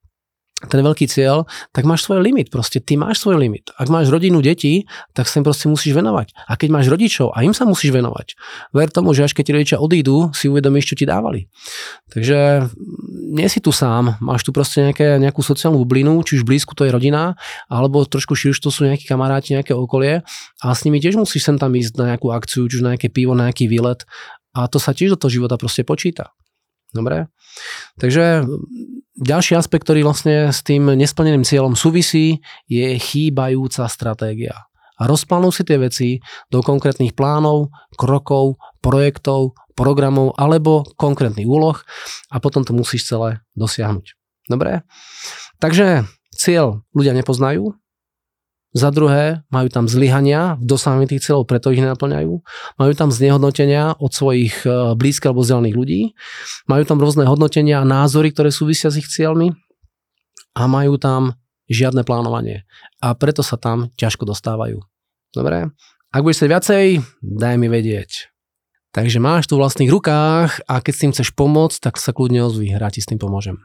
ten 0.68 0.84
veľký 0.84 1.08
cieľ, 1.08 1.48
tak 1.72 1.88
máš 1.88 2.04
svoj 2.04 2.20
limit. 2.20 2.52
Proste 2.52 2.84
ty 2.84 3.00
máš 3.00 3.24
svoj 3.24 3.40
limit. 3.40 3.72
Ak 3.80 3.88
máš 3.88 4.12
rodinu, 4.12 4.44
deti, 4.44 4.84
tak 5.16 5.24
sa 5.24 5.40
im 5.40 5.44
proste 5.48 5.72
musíš 5.72 5.96
venovať. 5.96 6.36
A 6.36 6.60
keď 6.60 6.68
máš 6.68 6.92
rodičov, 6.92 7.32
a 7.32 7.40
im 7.40 7.56
sa 7.56 7.64
musíš 7.64 7.96
venovať. 7.96 8.36
Ver 8.76 8.92
tomu, 8.92 9.16
že 9.16 9.24
až 9.24 9.32
keď 9.32 9.44
ti 9.48 9.52
rodičia 9.56 9.78
odídu, 9.80 10.28
si 10.36 10.52
uvedomíš, 10.52 10.92
čo 10.92 10.98
ti 11.00 11.08
dávali. 11.08 11.48
Takže 12.12 12.68
nie 13.32 13.48
si 13.48 13.64
tu 13.64 13.72
sám, 13.72 14.20
máš 14.20 14.44
tu 14.44 14.52
proste 14.52 14.84
nejaké, 14.84 15.16
nejakú 15.16 15.40
sociálnu 15.40 15.80
bublinu, 15.80 16.20
či 16.28 16.36
už 16.36 16.44
blízku 16.44 16.76
to 16.76 16.84
je 16.84 16.92
rodina, 16.92 17.40
alebo 17.72 18.04
trošku 18.04 18.36
širšie 18.36 18.60
to 18.60 18.68
sú 18.68 18.84
nejakí 18.84 19.08
kamaráti, 19.08 19.56
nejaké 19.56 19.72
okolie 19.72 20.20
a 20.60 20.66
s 20.76 20.84
nimi 20.84 21.00
tiež 21.00 21.16
musíš 21.16 21.48
sem 21.48 21.56
tam 21.56 21.72
ísť 21.72 21.96
na 21.96 22.04
nejakú 22.12 22.28
akciu, 22.34 22.68
či 22.68 22.76
už 22.76 22.84
na 22.84 22.92
nejaké 22.92 23.08
pivo, 23.08 23.32
na 23.32 23.48
nejaký 23.48 23.70
výlet 23.70 24.04
a 24.52 24.66
to 24.66 24.82
sa 24.82 24.90
tiež 24.90 25.14
do 25.14 25.18
toho 25.18 25.30
života 25.40 25.54
proste 25.54 25.86
počíta. 25.86 26.34
Dobre? 26.90 27.30
Takže 28.02 28.42
ďalší 29.14 29.54
aspekt, 29.54 29.86
ktorý 29.86 30.02
vlastne 30.02 30.50
s 30.50 30.64
tým 30.66 30.90
nesplneným 30.94 31.46
cieľom 31.46 31.78
súvisí, 31.78 32.42
je 32.66 32.98
chýbajúca 32.98 33.86
stratégia. 33.86 34.66
A 35.00 35.08
rozplánuj 35.08 35.56
si 35.56 35.62
tie 35.64 35.80
veci 35.80 36.10
do 36.52 36.60
konkrétnych 36.60 37.16
plánov, 37.16 37.72
krokov, 37.96 38.60
projektov, 38.84 39.56
programov 39.72 40.36
alebo 40.36 40.84
konkrétnych 41.00 41.48
úloh 41.48 41.80
a 42.28 42.36
potom 42.36 42.68
to 42.68 42.76
musíš 42.76 43.08
celé 43.08 43.40
dosiahnuť. 43.56 44.12
Dobre? 44.52 44.84
Takže 45.56 46.04
cieľ 46.36 46.84
ľudia 46.92 47.16
nepoznajú, 47.16 47.72
za 48.70 48.94
druhé, 48.94 49.42
majú 49.50 49.66
tam 49.66 49.90
zlyhania 49.90 50.54
v 50.62 50.64
dosahovaní 50.70 51.10
tých 51.10 51.26
cieľov, 51.26 51.50
preto 51.50 51.74
ich 51.74 51.82
nenaplňajú. 51.82 52.32
Majú 52.78 52.92
tam 52.94 53.10
znehodnotenia 53.10 53.98
od 53.98 54.14
svojich 54.14 54.62
e, 54.62 54.94
blízkych 54.94 55.26
alebo 55.26 55.42
vzdialených 55.42 55.74
ľudí. 55.74 56.00
Majú 56.70 56.82
tam 56.86 57.02
rôzne 57.02 57.26
hodnotenia 57.26 57.82
a 57.82 57.88
názory, 57.88 58.30
ktoré 58.30 58.54
súvisia 58.54 58.94
s 58.94 59.02
ich 59.02 59.10
cieľmi. 59.10 59.58
A 60.54 60.70
majú 60.70 61.02
tam 61.02 61.34
žiadne 61.66 62.06
plánovanie. 62.06 62.62
A 63.02 63.14
preto 63.18 63.42
sa 63.42 63.58
tam 63.58 63.90
ťažko 63.98 64.22
dostávajú. 64.22 64.78
Dobre? 65.34 65.74
Ak 66.10 66.22
budeš 66.22 66.42
chcieť 66.42 66.50
viacej, 66.50 66.84
daj 67.22 67.54
mi 67.58 67.66
vedieť. 67.66 68.30
Takže 68.90 69.22
máš 69.22 69.46
tu 69.46 69.54
vlastných 69.54 69.90
rukách 69.90 70.66
a 70.66 70.82
keď 70.82 70.92
s 70.94 71.00
tým 71.02 71.12
chceš 71.14 71.30
pomôcť, 71.34 71.78
tak 71.90 71.94
sa 71.98 72.10
kľudne 72.10 72.42
ozví, 72.42 72.74
rád 72.74 72.98
ti 72.98 73.02
s 73.02 73.06
tým 73.06 73.22
pomôžem. 73.22 73.62